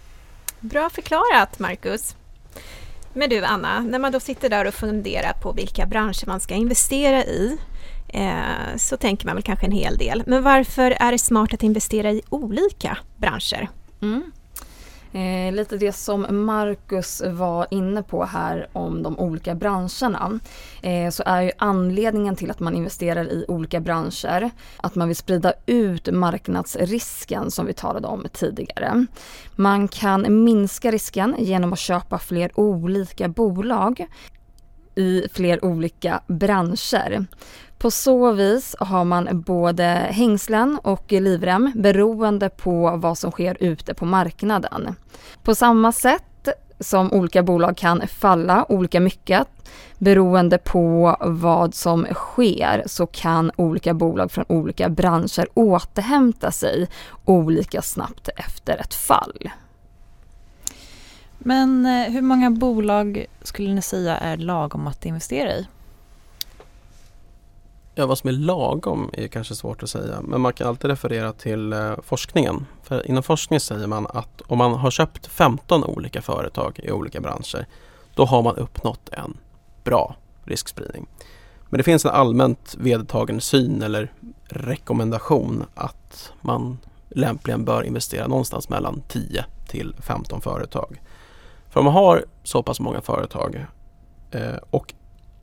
Bra 0.61 0.91
förklarat, 0.91 1.59
Marcus. 1.59 2.17
Men 3.13 3.31
du, 3.31 3.45
Anna, 3.45 3.81
när 3.81 3.99
man 3.99 4.13
då 4.13 4.21
sitter 4.21 4.49
där 4.49 4.65
och 4.65 4.75
funderar 4.75 5.33
på 5.33 5.53
vilka 5.53 5.87
branscher 5.87 6.27
man 6.27 6.41
ska 6.41 6.55
investera 6.55 7.25
i 7.25 7.59
eh, 8.09 8.77
så 8.77 8.97
tänker 8.97 9.27
man 9.27 9.37
väl 9.37 9.43
kanske 9.43 9.67
en 9.67 9.73
hel 9.73 9.97
del. 9.97 10.23
Men 10.27 10.43
varför 10.43 10.91
är 10.91 11.13
det 11.13 11.19
smart 11.19 11.55
att 11.55 11.63
investera 11.63 12.13
i 12.13 12.23
olika 12.29 12.99
branscher? 13.17 13.69
Mm. 14.03 14.33
Eh, 15.13 15.53
lite 15.53 15.77
det 15.77 15.93
som 15.93 16.27
Marcus 16.31 17.23
var 17.27 17.67
inne 17.71 18.03
på 18.03 18.25
här 18.25 18.69
om 18.73 19.03
de 19.03 19.19
olika 19.19 19.55
branscherna. 19.55 20.41
Eh, 20.83 21.11
så 21.11 21.23
är 21.27 21.43
ju 21.43 21.51
anledningen 21.59 22.37
till 22.37 22.51
att 22.51 22.61
man 22.61 22.75
investerar 22.75 23.25
i 23.25 23.45
olika 23.49 23.81
branscher 23.81 24.51
att 24.77 24.95
man 24.95 25.09
vill 25.09 25.17
sprida 25.17 25.53
ut 25.67 26.13
marknadsrisken 26.13 27.51
som 27.51 27.67
vi 27.67 27.73
talade 27.73 28.09
om 28.09 28.27
tidigare. 28.33 29.07
Man 29.57 29.89
kan 29.89 30.45
minska 30.45 30.91
risken 30.91 31.35
genom 31.39 31.73
att 31.73 31.79
köpa 31.79 32.19
fler 32.19 32.61
olika 32.61 33.29
bolag 33.29 34.07
i 34.95 35.27
fler 35.33 35.65
olika 35.65 36.21
branscher. 36.27 37.27
På 37.79 37.91
så 37.91 38.33
vis 38.33 38.77
har 38.79 39.05
man 39.05 39.43
både 39.47 39.85
hängslen 40.11 40.79
och 40.83 41.13
livrem 41.13 41.73
beroende 41.75 42.49
på 42.49 42.97
vad 42.97 43.19
som 43.19 43.31
sker 43.31 43.57
ute 43.61 43.95
på 43.95 44.05
marknaden. 44.05 44.95
På 45.43 45.55
samma 45.55 45.93
sätt 45.93 46.49
som 46.81 47.13
olika 47.13 47.43
bolag 47.43 47.77
kan 47.77 48.03
falla 48.09 48.67
olika 48.69 49.01
mycket 49.01 49.49
beroende 49.99 50.59
på 50.59 51.17
vad 51.21 51.75
som 51.75 52.07
sker 52.15 52.83
så 52.87 53.07
kan 53.07 53.51
olika 53.57 53.95
bolag 53.95 54.33
från 54.33 54.45
olika 54.49 54.89
branscher 54.89 55.47
återhämta 55.55 56.51
sig 56.51 56.89
olika 57.25 57.83
snabbt 57.83 58.29
efter 58.37 58.77
ett 58.77 58.95
fall. 58.95 59.51
Men 61.43 61.87
eh, 61.87 62.13
hur 62.13 62.23
många 62.23 62.51
bolag 62.51 63.27
skulle 63.43 63.75
ni 63.75 63.83
säga 63.83 64.17
är 64.17 64.37
lagom 64.37 64.87
att 64.87 65.05
investera 65.05 65.53
i? 65.53 65.67
Ja, 67.95 68.07
vad 68.07 68.19
som 68.19 68.29
är 68.29 68.33
lagom 68.33 69.11
är 69.13 69.29
kanske 69.29 69.55
svårt 69.55 69.83
att 69.83 69.91
säga 69.91 70.21
men 70.23 70.41
man 70.41 70.53
kan 70.53 70.69
alltid 70.69 70.91
referera 70.91 71.33
till 71.33 71.73
eh, 71.73 71.95
forskningen. 72.03 72.67
För 72.83 73.07
inom 73.07 73.23
forskning 73.23 73.61
säger 73.61 73.87
man 73.87 74.07
att 74.07 74.41
om 74.47 74.59
man 74.59 74.73
har 74.73 74.91
köpt 74.91 75.27
15 75.27 75.85
olika 75.85 76.23
företag 76.23 76.81
i 76.83 76.91
olika 76.91 77.21
branscher 77.21 77.67
då 78.15 78.25
har 78.25 78.43
man 78.43 78.57
uppnått 78.57 79.09
en 79.13 79.37
bra 79.85 80.17
riskspridning. 80.45 81.07
Men 81.69 81.79
det 81.79 81.85
finns 81.85 82.05
en 82.05 82.11
allmänt 82.11 82.75
vedertagen 82.79 83.41
syn 83.41 83.83
eller 83.83 84.13
rekommendation 84.45 85.65
att 85.75 86.33
man 86.41 86.79
lämpligen 87.09 87.65
bör 87.65 87.83
investera 87.83 88.27
någonstans 88.27 88.69
mellan 88.69 89.03
10 89.09 89.45
till 89.69 89.95
15 89.99 90.41
företag. 90.41 91.01
För 91.71 91.81
om 91.81 91.85
man 91.85 91.95
har 91.95 92.25
så 92.43 92.63
pass 92.63 92.81
många 92.81 93.01
företag 93.01 93.67
eh, 94.31 94.57
och 94.71 94.95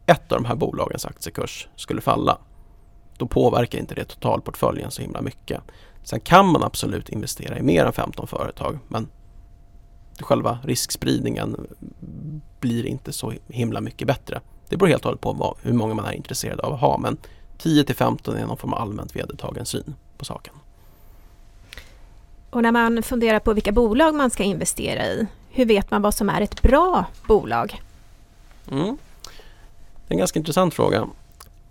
ett 0.05 0.31
av 0.31 0.41
de 0.41 0.45
här 0.45 0.55
bolagens 0.55 1.05
aktiekurs 1.05 1.67
skulle 1.75 2.01
falla 2.01 2.37
då 3.17 3.27
påverkar 3.27 3.79
inte 3.79 3.95
det 3.95 4.05
totalportföljen 4.05 4.91
så 4.91 5.01
himla 5.01 5.21
mycket. 5.21 5.61
Sen 6.03 6.19
kan 6.19 6.45
man 6.45 6.63
absolut 6.63 7.09
investera 7.09 7.57
i 7.57 7.61
mer 7.61 7.85
än 7.85 7.93
15 7.93 8.27
företag 8.27 8.79
men 8.87 9.07
själva 10.19 10.59
riskspridningen 10.63 11.67
blir 12.59 12.85
inte 12.85 13.11
så 13.13 13.33
himla 13.47 13.81
mycket 13.81 14.07
bättre. 14.07 14.41
Det 14.69 14.77
beror 14.77 14.89
helt 14.89 15.01
och 15.01 15.05
hållet 15.05 15.21
på 15.21 15.33
vad, 15.33 15.57
hur 15.61 15.73
många 15.73 15.93
man 15.93 16.05
är 16.05 16.11
intresserad 16.11 16.59
av 16.59 16.73
att 16.73 16.79
ha 16.79 16.97
men 16.97 17.17
10 17.57 17.83
till 17.83 17.95
15 17.95 18.35
är 18.35 18.45
någon 18.45 18.57
form 18.57 18.73
av 18.73 18.81
allmänt 18.81 19.15
vedertagen 19.15 19.65
syn 19.65 19.95
på 20.17 20.25
saken. 20.25 20.53
Och 22.49 22.61
när 22.61 22.71
man 22.71 23.03
funderar 23.03 23.39
på 23.39 23.53
vilka 23.53 23.71
bolag 23.71 24.15
man 24.15 24.29
ska 24.29 24.43
investera 24.43 25.05
i, 25.05 25.27
hur 25.57 25.65
vet 25.65 25.91
man 25.91 26.01
vad 26.01 26.13
som 26.13 26.29
är 26.29 26.41
ett 26.41 26.61
bra 26.61 27.05
bolag? 27.27 27.81
Mm. 28.71 28.97
Det 30.07 30.13
är 30.13 30.13
en 30.13 30.17
ganska 30.17 30.39
intressant 30.39 30.73
fråga. 30.73 31.07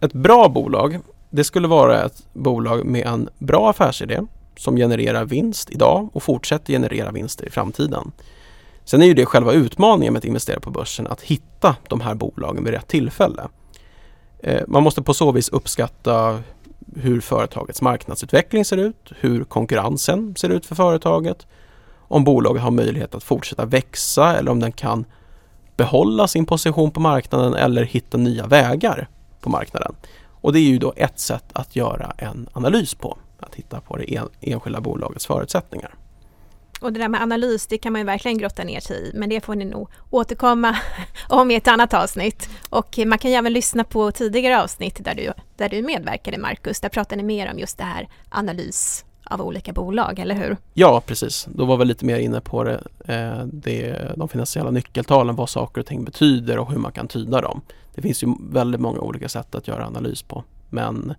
Ett 0.01 0.13
bra 0.13 0.49
bolag, 0.49 0.99
det 1.31 1.45
skulle 1.45 1.69
vara 1.69 2.05
ett 2.05 2.27
bolag 2.33 2.85
med 2.85 3.07
en 3.07 3.29
bra 3.39 3.71
affärsidé 3.71 4.21
som 4.57 4.77
genererar 4.77 5.25
vinst 5.25 5.71
idag 5.71 6.09
och 6.13 6.23
fortsätter 6.23 6.73
generera 6.73 7.13
vinster 7.13 7.47
i 7.47 7.51
framtiden. 7.51 8.13
Sen 8.85 9.03
är 9.03 9.07
ju 9.07 9.15
det 9.15 9.27
själva 9.27 9.53
utmaningen 9.53 10.13
med 10.13 10.19
att 10.19 10.25
investera 10.25 10.61
på 10.61 10.71
börsen, 10.71 11.07
att 11.07 11.21
hitta 11.21 11.77
de 11.89 12.01
här 12.01 12.15
bolagen 12.15 12.65
vid 12.65 12.73
rätt 12.73 12.89
tillfälle. 12.89 13.43
Eh, 14.39 14.63
man 14.67 14.83
måste 14.83 15.03
på 15.03 15.15
så 15.15 15.33
vis 15.33 15.49
uppskatta 15.49 16.43
hur 16.97 17.21
företagets 17.21 17.83
marknadsutveckling 17.83 18.65
ser 18.65 18.77
ut, 18.77 19.13
hur 19.21 19.45
konkurrensen 19.45 20.37
ser 20.37 20.49
ut 20.49 20.67
för 20.67 20.75
företaget, 20.75 21.47
om 22.09 22.25
bolaget 22.25 22.63
har 22.63 22.71
möjlighet 22.71 23.15
att 23.15 23.25
fortsätta 23.25 23.65
växa 23.65 24.37
eller 24.37 24.51
om 24.51 24.61
den 24.61 24.73
kan 24.73 25.05
behålla 25.77 26.29
sin 26.29 26.47
position 26.47 26.91
på 26.91 27.01
marknaden 27.01 27.55
eller 27.55 27.83
hitta 27.83 28.19
nya 28.19 28.47
vägar 28.47 29.09
på 29.41 29.51
marknaden. 29.51 29.95
Och 30.41 30.53
det 30.53 30.59
är 30.59 30.69
ju 30.69 30.79
då 30.79 30.93
ett 30.97 31.19
sätt 31.19 31.45
att 31.53 31.77
göra 31.77 32.13
en 32.19 32.49
analys 32.53 32.95
på, 32.95 33.19
att 33.41 33.53
titta 33.53 33.81
på 33.81 33.97
det 33.97 34.15
en, 34.15 34.29
enskilda 34.41 34.81
bolagets 34.81 35.27
förutsättningar. 35.27 35.95
Och 36.81 36.93
det 36.93 36.99
där 36.99 37.09
med 37.09 37.23
analys, 37.23 37.67
det 37.67 37.79
kan 37.79 37.93
man 37.93 38.01
ju 38.01 38.05
verkligen 38.05 38.39
grotta 38.39 38.65
ner 38.65 38.81
sig 38.81 38.97
i, 38.97 39.13
men 39.15 39.29
det 39.29 39.41
får 39.41 39.55
ni 39.55 39.65
nog 39.65 39.89
återkomma 40.11 40.77
om 41.29 41.51
i 41.51 41.55
ett 41.55 41.69
annat 41.69 41.95
avsnitt. 41.95 42.49
Och 42.71 42.99
man 43.07 43.19
kan 43.19 43.31
ju 43.31 43.37
även 43.37 43.53
lyssna 43.53 43.85
på 43.85 44.13
tidigare 44.13 44.63
avsnitt 44.63 45.05
där 45.05 45.15
du, 45.15 45.33
där 45.57 45.69
du 45.69 45.83
medverkade, 45.83 46.39
Marcus. 46.39 46.81
Där 46.81 46.89
pratade 46.89 47.17
ni 47.17 47.23
mer 47.23 47.51
om 47.51 47.59
just 47.59 47.79
det 47.79 47.85
här 47.85 48.09
analys 48.29 49.06
av 49.31 49.41
olika 49.41 49.73
bolag, 49.73 50.19
eller 50.19 50.35
hur? 50.35 50.57
Ja, 50.75 51.03
precis. 51.07 51.49
Då 51.55 51.65
var 51.65 51.77
vi 51.77 51.85
lite 51.85 52.05
mer 52.05 52.19
inne 52.19 52.41
på 52.41 52.65
det, 52.65 52.83
eh, 53.05 53.45
det, 53.45 54.13
de 54.17 54.29
finansiella 54.29 54.71
nyckeltalen, 54.71 55.37
vad 55.37 55.51
saker 55.51 55.81
och 55.81 55.87
ting 55.87 56.05
betyder 56.05 56.59
och 56.59 56.71
hur 56.71 56.79
man 56.79 56.93
kan 56.93 57.09
tyda 57.09 57.41
dem. 57.41 57.61
Det 57.95 58.03
finns 58.03 58.23
ju 58.23 58.35
väldigt 58.51 58.81
många 58.81 59.01
olika 59.01 59.29
sätt 59.29 59.55
att 59.55 59.69
göra 59.69 59.87
analys 59.87 60.23
på. 60.23 60.45
Men 60.71 61.15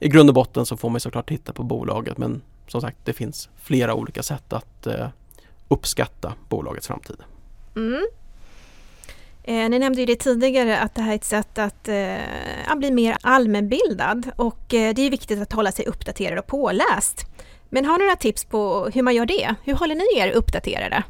i 0.00 0.08
grund 0.08 0.28
och 0.28 0.34
botten 0.34 0.66
så 0.66 0.76
får 0.76 0.90
man 0.90 1.00
såklart 1.00 1.28
titta 1.28 1.52
på 1.52 1.62
bolaget 1.62 2.18
men 2.18 2.42
som 2.68 2.80
sagt 2.80 2.96
det 3.04 3.12
finns 3.12 3.48
flera 3.56 3.94
olika 3.94 4.22
sätt 4.22 4.52
att 4.52 4.86
eh, 4.86 5.08
uppskatta 5.68 6.32
bolagets 6.48 6.86
framtid. 6.86 7.16
Mm. 7.76 8.06
Eh, 9.44 9.68
ni 9.70 9.78
nämnde 9.78 10.00
ju 10.00 10.06
det 10.06 10.16
tidigare 10.16 10.78
att 10.78 10.94
det 10.94 11.02
här 11.02 11.12
är 11.12 11.16
ett 11.16 11.24
sätt 11.24 11.58
att 11.58 11.88
eh, 11.88 12.76
bli 12.76 12.90
mer 12.90 13.16
allmänbildad 13.20 14.30
och 14.36 14.74
eh, 14.74 14.94
det 14.94 15.02
är 15.02 15.10
viktigt 15.10 15.42
att 15.42 15.52
hålla 15.52 15.72
sig 15.72 15.86
uppdaterad 15.86 16.38
och 16.38 16.46
påläst. 16.46 17.26
Men 17.68 17.84
har 17.84 17.98
ni 17.98 18.04
några 18.04 18.16
tips 18.16 18.44
på 18.44 18.90
hur 18.94 19.02
man 19.02 19.14
gör 19.14 19.26
det? 19.26 19.54
Hur 19.64 19.74
håller 19.74 19.94
ni 19.94 20.20
er 20.20 20.30
uppdaterade? 20.30 21.02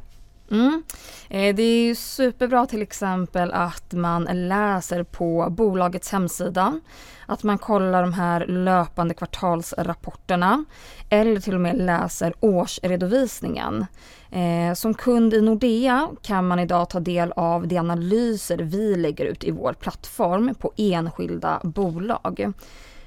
Mm. 0.52 0.82
Eh, 1.28 1.54
det 1.54 1.62
är 1.62 1.84
ju 1.84 1.94
superbra 1.94 2.66
till 2.66 2.82
exempel 2.82 3.52
att 3.52 3.92
man 3.92 4.28
läser 4.32 5.02
på 5.02 5.46
bolagets 5.50 6.12
hemsida, 6.12 6.80
att 7.26 7.42
man 7.42 7.58
kollar 7.58 8.02
de 8.02 8.12
här 8.12 8.46
löpande 8.46 9.14
kvartalsrapporterna 9.14 10.64
eller 11.08 11.40
till 11.40 11.54
och 11.54 11.60
med 11.60 11.76
läser 11.76 12.34
årsredovisningen. 12.40 13.86
Eh, 14.30 14.74
som 14.74 14.94
kund 14.94 15.34
i 15.34 15.40
Nordea 15.40 16.08
kan 16.22 16.46
man 16.46 16.58
idag 16.58 16.90
ta 16.90 17.00
del 17.00 17.32
av 17.32 17.68
de 17.68 17.78
analyser 17.78 18.58
vi 18.58 18.96
lägger 18.96 19.24
ut 19.24 19.44
i 19.44 19.50
vår 19.50 19.72
plattform 19.72 20.54
på 20.58 20.72
enskilda 20.76 21.60
bolag. 21.62 22.52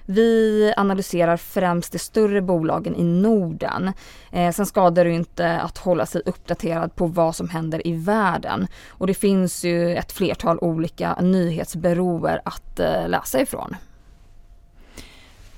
Vi 0.06 0.74
analyserar 0.78 1.38
främst 1.38 1.92
de 1.92 2.00
större 2.00 2.42
bolagen 2.42 2.96
i 2.96 3.04
Norden. 3.04 3.92
Eh, 4.32 4.52
sen 4.52 4.66
skadar 4.66 5.06
det 5.06 5.12
inte 5.12 5.60
att 5.60 5.78
hålla 5.78 6.06
sig 6.06 6.22
uppdaterad 6.26 6.96
på 6.96 7.08
vad 7.08 7.36
som 7.36 7.50
händer 7.50 7.88
i 7.88 7.94
världen. 7.94 8.68
Och 8.90 9.08
det 9.08 9.14
finns 9.14 9.64
ju 9.64 9.96
ett 9.96 10.12
flertal 10.12 10.60
olika 10.62 11.16
nyhetsbyråer 11.22 12.42
att 12.46 12.80
eh, 12.80 13.08
läsa 13.08 13.42
ifrån. 13.42 13.76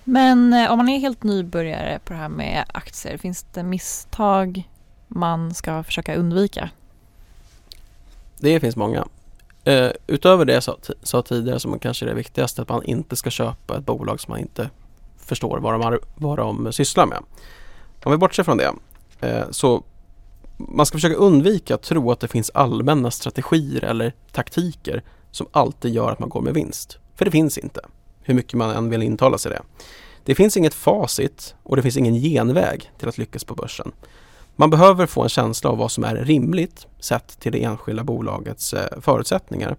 Men 0.03 0.53
eh, 0.53 0.71
om 0.71 0.77
man 0.77 0.89
är 0.89 0.99
helt 0.99 1.23
nybörjare 1.23 1.99
på 2.05 2.13
det 2.13 2.19
här 2.19 2.29
med 2.29 2.65
aktier, 2.73 3.17
finns 3.17 3.43
det 3.43 3.63
misstag 3.63 4.69
man 5.07 5.53
ska 5.53 5.83
försöka 5.83 6.15
undvika? 6.15 6.69
Det 8.39 8.59
finns 8.59 8.75
många. 8.75 9.07
Eh, 9.67 9.91
utöver 10.07 10.45
det 10.45 10.53
jag 10.53 10.63
sa, 10.63 10.77
sa 11.03 11.21
tidigare 11.21 11.59
som 11.59 11.79
kanske 11.79 12.05
är 12.05 12.07
det 12.07 12.15
viktigaste 12.15 12.61
att 12.61 12.69
man 12.69 12.83
inte 12.83 13.15
ska 13.15 13.29
köpa 13.29 13.77
ett 13.77 13.85
bolag 13.85 14.19
som 14.19 14.31
man 14.31 14.39
inte 14.39 14.69
förstår 15.17 15.59
vad 15.59 15.73
de, 15.73 15.99
vad 16.15 16.37
de 16.37 16.73
sysslar 16.73 17.05
med. 17.05 17.19
Om 18.03 18.11
vi 18.11 18.17
bortser 18.17 18.43
från 18.43 18.57
det 18.57 18.73
eh, 19.19 19.45
så 19.51 19.83
man 20.57 20.85
ska 20.85 20.97
försöka 20.97 21.15
undvika 21.15 21.75
att 21.75 21.81
tro 21.81 22.11
att 22.11 22.19
det 22.19 22.27
finns 22.27 22.51
allmänna 22.53 23.11
strategier 23.11 23.83
eller 23.83 24.13
taktiker 24.31 25.03
som 25.31 25.47
alltid 25.51 25.93
gör 25.93 26.11
att 26.11 26.19
man 26.19 26.29
går 26.29 26.41
med 26.41 26.53
vinst. 26.53 26.97
För 27.15 27.25
det 27.25 27.31
finns 27.31 27.57
inte, 27.57 27.81
hur 28.21 28.33
mycket 28.33 28.53
man 28.53 28.69
än 28.69 28.89
vill 28.89 29.03
intala 29.03 29.37
sig 29.37 29.51
det. 29.51 29.61
Det 30.23 30.35
finns 30.35 30.57
inget 30.57 30.73
facit 30.73 31.55
och 31.63 31.75
det 31.75 31.81
finns 31.81 31.97
ingen 31.97 32.15
genväg 32.15 32.91
till 32.97 33.07
att 33.07 33.17
lyckas 33.17 33.43
på 33.43 33.55
börsen. 33.55 33.91
Man 34.59 34.69
behöver 34.69 35.05
få 35.05 35.23
en 35.23 35.29
känsla 35.29 35.69
av 35.69 35.77
vad 35.77 35.91
som 35.91 36.03
är 36.03 36.15
rimligt 36.15 36.87
sett 36.99 37.39
till 37.39 37.51
det 37.51 37.63
enskilda 37.63 38.03
bolagets 38.03 38.73
eh, 38.73 38.99
förutsättningar. 39.01 39.75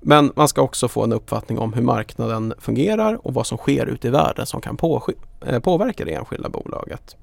Men 0.00 0.32
man 0.36 0.48
ska 0.48 0.62
också 0.62 0.88
få 0.88 1.04
en 1.04 1.12
uppfattning 1.12 1.58
om 1.58 1.72
hur 1.72 1.82
marknaden 1.82 2.54
fungerar 2.58 3.26
och 3.26 3.34
vad 3.34 3.46
som 3.46 3.58
sker 3.58 3.86
ute 3.86 4.08
i 4.08 4.10
världen 4.10 4.46
som 4.46 4.60
kan 4.60 4.78
eh, 5.46 5.58
påverka 5.58 6.04
det 6.04 6.14
enskilda 6.14 6.48
bolaget. 6.48 7.16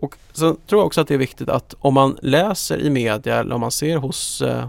Och 0.00 0.16
sen 0.32 0.56
tror 0.66 0.80
jag 0.80 0.86
också 0.86 1.00
att 1.00 1.08
det 1.08 1.14
är 1.14 1.18
viktigt 1.18 1.48
att 1.48 1.74
om 1.78 1.94
man 1.94 2.18
läser 2.22 2.78
i 2.78 2.90
media 2.90 3.36
eller 3.36 3.54
om 3.54 3.60
man 3.60 3.70
ser 3.70 3.96
hos 3.96 4.42
eh, 4.42 4.66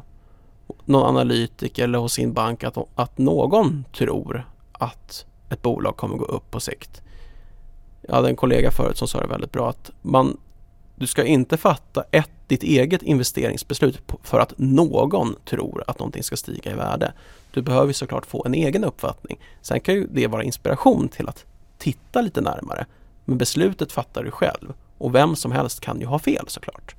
någon 0.86 1.10
analytiker 1.10 1.84
eller 1.84 2.00
hos 2.00 2.14
sin 2.14 2.34
bank 2.34 2.64
att, 2.64 2.78
att 2.96 3.18
någon 3.18 3.86
tror 3.98 4.50
att 4.72 5.26
ett 5.50 5.62
bolag 5.62 5.98
kommer 5.98 6.18
gå 6.18 6.26
upp 6.26 6.52
på 6.52 6.60
sikt. 6.60 7.02
Jag 8.02 8.16
hade 8.16 8.30
en 8.30 8.36
kollega 8.36 8.72
förut 8.72 8.98
som 8.98 9.08
sa 9.08 9.22
det 9.22 9.28
väldigt 9.28 9.52
bra 9.52 9.70
att 9.70 9.92
man 10.02 10.38
du 11.00 11.08
ska 11.08 11.24
inte 11.24 11.58
fatta 11.58 12.04
ett, 12.12 12.30
ditt 12.48 12.64
eget 12.64 13.02
investeringsbeslut 13.02 14.02
för 14.24 14.40
att 14.40 14.54
någon 14.58 15.36
tror 15.46 15.84
att 15.88 16.00
någonting 16.00 16.24
ska 16.24 16.38
stiga 16.38 16.72
i 16.72 16.74
värde. 16.74 17.14
Du 17.52 17.62
behöver 17.62 17.94
såklart 17.94 18.26
få 18.26 18.44
en 18.46 18.54
egen 18.54 18.84
uppfattning. 18.84 19.40
Sen 19.62 19.80
kan 19.80 19.96
ju 19.96 20.08
det 20.12 20.28
vara 20.28 20.44
inspiration 20.44 21.10
till 21.10 21.28
att 21.28 21.46
titta 21.78 22.22
lite 22.22 22.42
närmare. 22.42 22.86
Men 23.26 23.38
beslutet 23.38 23.92
fattar 23.92 24.24
du 24.24 24.32
själv 24.32 24.74
och 24.98 25.16
vem 25.16 25.36
som 25.36 25.52
helst 25.52 25.80
kan 25.80 26.00
ju 26.00 26.06
ha 26.06 26.20
fel 26.20 26.46
såklart. 26.48 26.96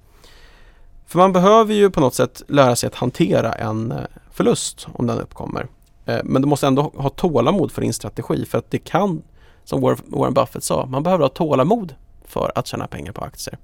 För 1.07 1.19
man 1.19 1.33
behöver 1.33 1.75
ju 1.75 1.91
på 1.91 2.01
något 2.01 2.15
sätt 2.15 2.43
lära 2.49 2.77
sig 2.77 2.87
att 2.87 2.95
hantera 2.95 3.53
en 3.53 3.93
eh, 3.93 3.99
förlust 4.31 4.87
om 4.93 5.07
den 5.07 5.19
uppkommer. 5.19 5.67
Eh, 6.07 6.21
men 6.25 6.43
du 6.43 6.49
måste 6.49 6.67
ändå 6.67 6.83
ha 6.83 7.09
tålamod 7.09 7.73
för 7.73 7.83
din 7.83 7.93
strategi 7.93 8.47
för 8.47 8.59
att 8.59 8.71
det 8.71 8.79
kan, 8.79 9.23
som 9.65 9.81
Warren 10.07 10.35
Buffett 10.35 10.65
sa, 10.65 10.87
man 10.87 11.03
behöver 11.03 11.25
ha 11.25 11.29
tålamod 11.29 11.95
för 12.29 12.53
att 12.55 12.67
tjäna 12.67 12.87
pengar 12.87 13.13
på 13.13 13.25
aktier. 13.25 13.59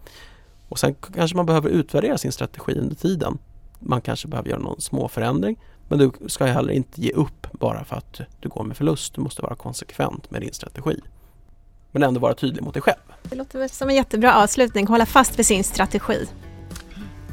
Och 0.68 0.79
sen 0.79 0.94
kanske 1.14 1.37
man 1.37 1.46
behöver 1.46 1.68
utvärdera 1.68 2.18
sin 2.18 2.33
strategi 2.33 2.74
under 2.79 2.94
tiden. 2.94 3.38
Man 3.79 4.00
kanske 4.00 4.29
behöver 4.29 4.50
göra 4.50 4.61
någon 4.61 4.81
små 4.81 5.09
förändring 5.09 5.57
men 5.88 5.98
du 5.98 6.29
ska 6.29 6.44
heller 6.44 6.72
inte 6.72 7.00
ge 7.00 7.12
upp 7.12 7.46
bara 7.53 7.85
för 7.85 7.96
att 7.96 8.20
du 8.40 8.48
går 8.48 8.64
med 8.64 8.77
förlust. 8.77 9.14
Du 9.14 9.20
måste 9.20 9.42
vara 9.42 9.55
konsekvent 9.55 10.31
med 10.31 10.40
din 10.40 10.53
strategi. 10.53 11.00
Men 11.90 12.03
ändå 12.03 12.20
vara 12.20 12.35
tydlig 12.35 12.62
mot 12.62 12.74
dig 12.74 12.83
själv. 12.83 12.98
Det 13.22 13.37
låter 13.37 13.68
som 13.68 13.88
en 13.88 13.94
jättebra 13.94 14.35
avslutning, 14.35 14.87
hålla 14.87 15.07
fast 15.07 15.38
vid 15.38 15.46
sin 15.46 15.64
strategi. 15.64 16.29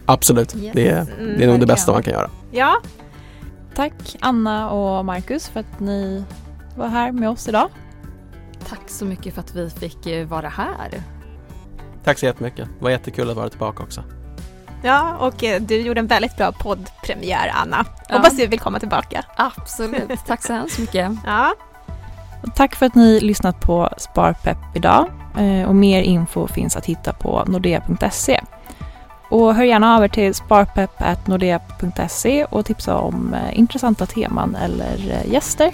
Absolut, 0.05 0.55
yes. 0.55 0.73
det, 0.75 0.87
är, 0.87 1.01
mm, 1.01 1.37
det 1.37 1.43
är 1.43 1.47
nog 1.47 1.59
det 1.59 1.65
bästa 1.65 1.91
man 1.91 2.03
kan 2.03 2.13
göra. 2.13 2.29
Ja. 2.51 2.81
Tack 3.75 4.15
Anna 4.19 4.69
och 4.69 5.05
Marcus 5.05 5.49
för 5.49 5.59
att 5.59 5.79
ni 5.79 6.23
var 6.75 6.87
här 6.87 7.11
med 7.11 7.29
oss 7.29 7.47
idag. 7.47 7.69
Tack 8.67 8.89
så 8.89 9.05
mycket 9.05 9.33
för 9.33 9.41
att 9.41 9.55
vi 9.55 9.69
fick 9.69 10.05
eh, 10.05 10.27
vara 10.27 10.49
här. 10.49 11.03
Tack 12.03 12.19
så 12.19 12.25
jättemycket. 12.25 12.69
Det 12.77 12.83
var 12.83 12.91
jättekul 12.91 13.29
att 13.29 13.35
vara 13.35 13.49
tillbaka 13.49 13.83
också. 13.83 14.03
Ja, 14.83 15.17
och 15.17 15.43
eh, 15.43 15.61
du 15.61 15.81
gjorde 15.81 15.99
en 15.99 16.07
väldigt 16.07 16.37
bra 16.37 16.51
poddpremiär, 16.51 17.51
Anna. 17.53 17.85
Ja. 18.09 18.15
Hoppas 18.15 18.37
du 18.37 18.47
vill 18.47 18.59
komma 18.59 18.79
tillbaka. 18.79 19.23
Absolut. 19.35 20.11
Tack 20.27 20.43
så 20.43 20.53
hemskt 20.53 20.79
mycket. 20.79 21.11
Ja. 21.25 21.53
Och 22.43 22.55
tack 22.55 22.75
för 22.75 22.85
att 22.85 22.95
ni 22.95 23.19
lyssnat 23.19 23.59
på 23.59 23.89
Sparpepp 23.97 24.57
idag. 24.75 25.07
Eh, 25.37 25.69
och 25.69 25.75
mer 25.75 26.01
info 26.01 26.47
finns 26.47 26.75
att 26.75 26.85
hitta 26.85 27.13
på 27.13 27.43
nordea.se. 27.47 28.41
Och 29.29 29.55
hör 29.55 29.63
gärna 29.63 29.97
av 29.97 30.03
er 30.03 30.07
till 30.07 30.33
sparpepp.nordea.se 30.33 32.45
och 32.45 32.65
tipsa 32.65 32.97
om 32.97 33.35
intressanta 33.53 34.05
teman 34.05 34.55
eller 34.55 35.23
gäster 35.25 35.71